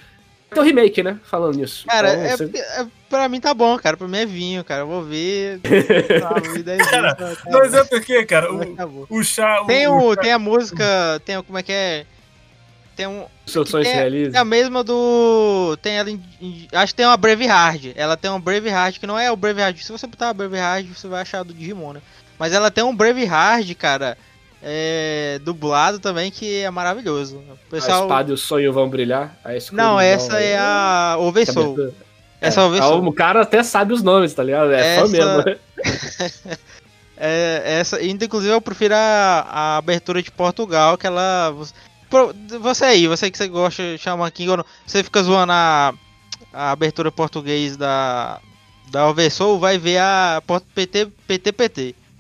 [0.54, 1.20] Tem o remake, né?
[1.24, 1.86] Falando nisso.
[1.88, 2.58] Cara, então, é, você...
[2.58, 3.98] é, pra mim tá bom, cara.
[3.98, 4.82] Pra mim é vinho, cara.
[4.82, 5.60] Eu vou ver.
[5.60, 7.16] cara,
[7.52, 9.64] mas é porque, cara, o, tá o chá.
[9.66, 11.22] Tem, o, o, tem a música.
[11.26, 12.06] Tem como é que é?
[12.96, 13.26] Tem um.
[13.46, 14.36] Seus sonhos se realizam.
[14.36, 15.78] É a mesma do.
[15.82, 16.10] Tem ela.
[16.10, 17.92] Em, acho que tem uma Brave Hard.
[17.96, 19.78] Ela tem um Brave Hard que não é o Brave Hard.
[19.78, 22.02] Se você botar a Brave Hard, você vai achar do Digimon, né?
[22.38, 24.18] Mas ela tem um Brave Hard, cara
[24.64, 27.38] é, dublado também, que é maravilhoso.
[27.38, 28.02] O pessoal...
[28.02, 29.38] A espada e o sonho vão brilhar?
[29.74, 31.92] Não, essa é a Oversoul.
[32.42, 33.06] É, essa é, Oversoul.
[33.06, 34.72] O cara até sabe os nomes, tá ligado?
[34.72, 35.02] É essa...
[35.02, 35.38] fã mesmo.
[35.44, 35.58] Né?
[37.18, 41.54] é, essa, inclusive eu prefiro a, a, abertura de Portugal, que ela...
[42.62, 45.94] Você aí, você que você gosta de chamar King, você fica zoando a,
[46.54, 48.40] a abertura português da,
[48.92, 50.42] da Oversoul, vai ver a
[50.76, 51.52] PT, PT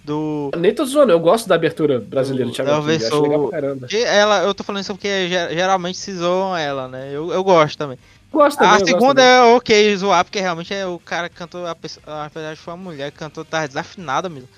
[0.03, 0.51] do.
[0.57, 3.88] Nem tô zoando, eu gosto da abertura brasileira do Thiago King, legal pra caramba.
[3.91, 7.09] Ela, eu tô falando isso porque geralmente se zoam ela, né?
[7.11, 7.97] Eu, eu gosto também.
[8.31, 11.75] Gosto também, a segunda é ok zoar, porque realmente é o cara que cantou, a
[11.75, 14.49] pessoa, apesar de foi uma mulher que cantou, tava desafinada mesmo.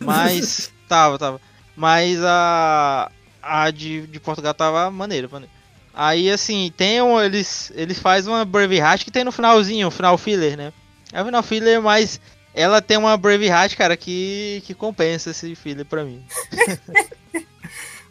[0.00, 0.72] Mas.
[0.88, 1.40] tava, tava.
[1.76, 3.10] Mas a.
[3.40, 5.52] A de, de Portugal tava maneira, maneira.
[5.94, 7.20] Aí assim, tem um.
[7.20, 10.72] Eles, eles fazem uma Brave Heart que tem no finalzinho, o final filler, né?
[11.12, 12.20] É o final filler, mas
[12.58, 16.24] ela tem uma Braveheart, cara, que, que compensa esse filho pra mim.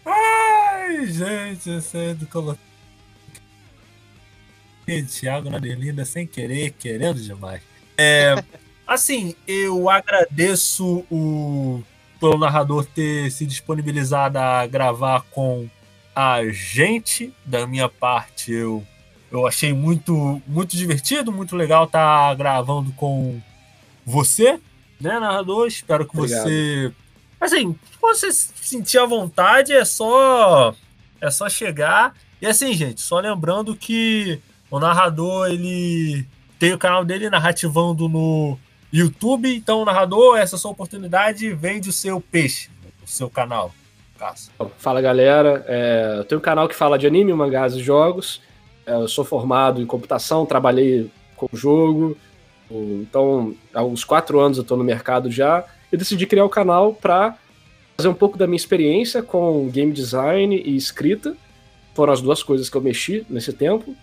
[0.05, 2.61] Ai, gente, eu sei do colocar.
[5.05, 7.61] Thiago na Berlinda sem querer, querendo demais.
[7.97, 8.41] É,
[8.87, 11.83] assim, eu agradeço o
[12.17, 15.67] pelo narrador ter se disponibilizado a gravar com
[16.15, 17.33] a gente.
[17.45, 18.81] Da minha parte, eu,
[19.29, 23.41] eu achei muito, muito divertido, muito legal estar tá gravando com
[24.07, 24.57] você,
[25.01, 25.67] né, narrador?
[25.67, 26.43] Espero que Obrigado.
[26.43, 26.93] você.
[27.41, 30.73] Assim, se você sentir a vontade, é só.
[31.19, 32.15] É só chegar.
[32.41, 34.39] E assim, gente, só lembrando que
[34.71, 36.25] o narrador, ele
[36.57, 38.57] tem o canal dele narrativando no
[38.93, 39.53] YouTube.
[39.53, 41.53] Então, narrador, essa é a sua oportunidade.
[41.53, 42.69] Vende o seu peixe,
[43.03, 43.73] o seu canal.
[44.17, 44.49] Caso.
[44.77, 48.41] Fala galera, é, eu tenho um canal que fala de anime, mangás e jogos.
[48.85, 52.17] É, eu sou formado em computação, trabalhei com jogo.
[52.69, 55.65] Então, há uns quatro anos eu estou no mercado já.
[55.91, 57.37] Eu decidi criar o canal para
[57.95, 61.35] fazer um pouco da minha experiência com game design e escrita.
[61.93, 63.95] Foram as duas coisas que eu mexi nesse tempo.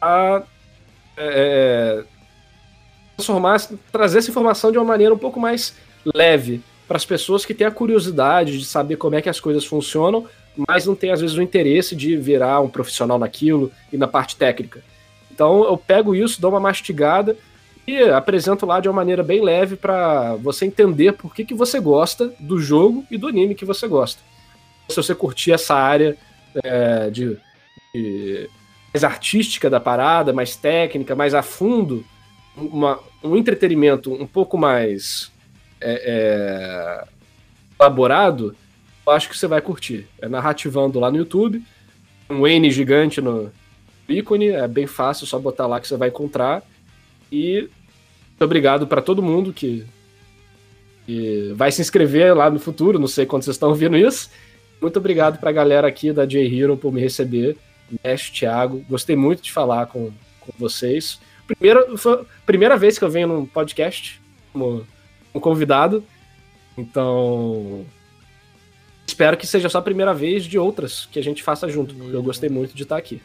[0.00, 0.42] A
[1.16, 2.04] é,
[3.16, 3.60] transformar,
[3.90, 5.74] trazer essa informação de uma maneira um pouco mais
[6.14, 9.64] leve para as pessoas que têm a curiosidade de saber como é que as coisas
[9.64, 10.26] funcionam,
[10.68, 14.36] mas não tem às vezes o interesse de virar um profissional naquilo e na parte
[14.36, 14.82] técnica.
[15.30, 17.36] Então eu pego isso, dou uma mastigada
[17.86, 21.78] e apresento lá de uma maneira bem leve para você entender por que, que você
[21.78, 24.20] gosta do jogo e do anime que você gosta.
[24.88, 26.16] Se você curtir essa área
[26.64, 27.38] é, de,
[27.94, 28.50] de
[28.92, 32.04] mais artística da parada, mais técnica, mais a fundo,
[32.56, 35.30] uma, um entretenimento um pouco mais
[35.80, 37.04] é, é,
[37.78, 38.56] elaborado,
[39.06, 40.08] eu acho que você vai curtir.
[40.20, 41.62] É narrativando lá no YouTube,
[42.28, 43.52] um N gigante no
[44.08, 46.62] ícone, é bem fácil, só botar lá que você vai encontrar.
[47.30, 47.68] E
[48.36, 49.86] muito obrigado para todo mundo que,
[51.06, 54.30] que vai se inscrever lá no futuro, não sei quando vocês estão ouvindo isso.
[54.80, 57.56] Muito obrigado para a galera aqui da J-Hero por me receber.
[58.04, 61.18] Mestre Thiago, gostei muito de falar com, com vocês.
[61.46, 64.20] Primeira, foi primeira vez que eu venho num podcast
[64.52, 64.86] como,
[65.32, 66.04] como convidado.
[66.76, 67.86] Então,
[69.06, 72.22] espero que seja só a primeira vez de outras que a gente faça junto, eu
[72.22, 73.22] gostei muito de estar aqui.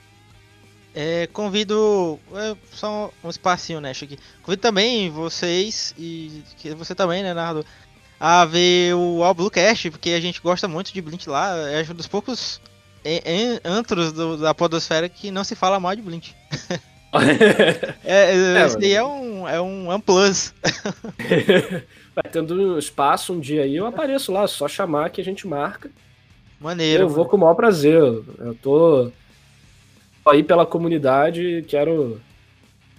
[0.93, 2.19] É, convido.
[2.33, 4.17] É, só um espacinho, né, aqui.
[4.43, 6.43] Convido também vocês e
[6.75, 7.65] você também, né, Nardo,
[8.19, 11.55] a ver o All Bluecast, porque a gente gosta muito de Blint lá.
[11.69, 12.61] É um dos poucos
[13.63, 16.31] antros do, da podosfera que não se fala mal de Blint.
[18.03, 20.53] é, é, esse daí é um, é um plus.
[22.13, 25.89] Vai tendo espaço um dia aí, eu apareço lá, só chamar que a gente marca.
[26.59, 27.03] Maneiro.
[27.03, 27.97] Eu vou com o maior prazer.
[27.97, 29.11] Eu tô
[30.27, 32.21] aí pela comunidade, quero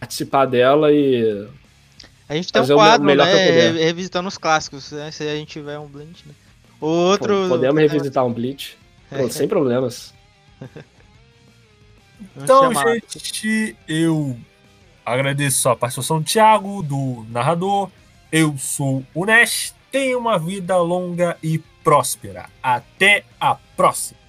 [0.01, 1.47] participar dela e.
[2.29, 3.71] A gente tem um quadro, né?
[3.73, 5.11] Revisitando os clássicos, né?
[5.11, 6.33] Se a gente tiver um Blint, né?
[6.83, 7.47] Outro.
[7.49, 8.77] Podemos revisitar um Bleach.
[9.09, 10.13] Pô, sem problemas.
[12.37, 12.73] então,
[13.09, 14.37] gente, eu
[15.07, 17.89] agradeço a participação do Thiago, do narrador.
[18.33, 19.75] Eu sou o Nash.
[19.93, 22.49] Tenha uma vida longa e próspera.
[22.61, 24.22] Até a próxima.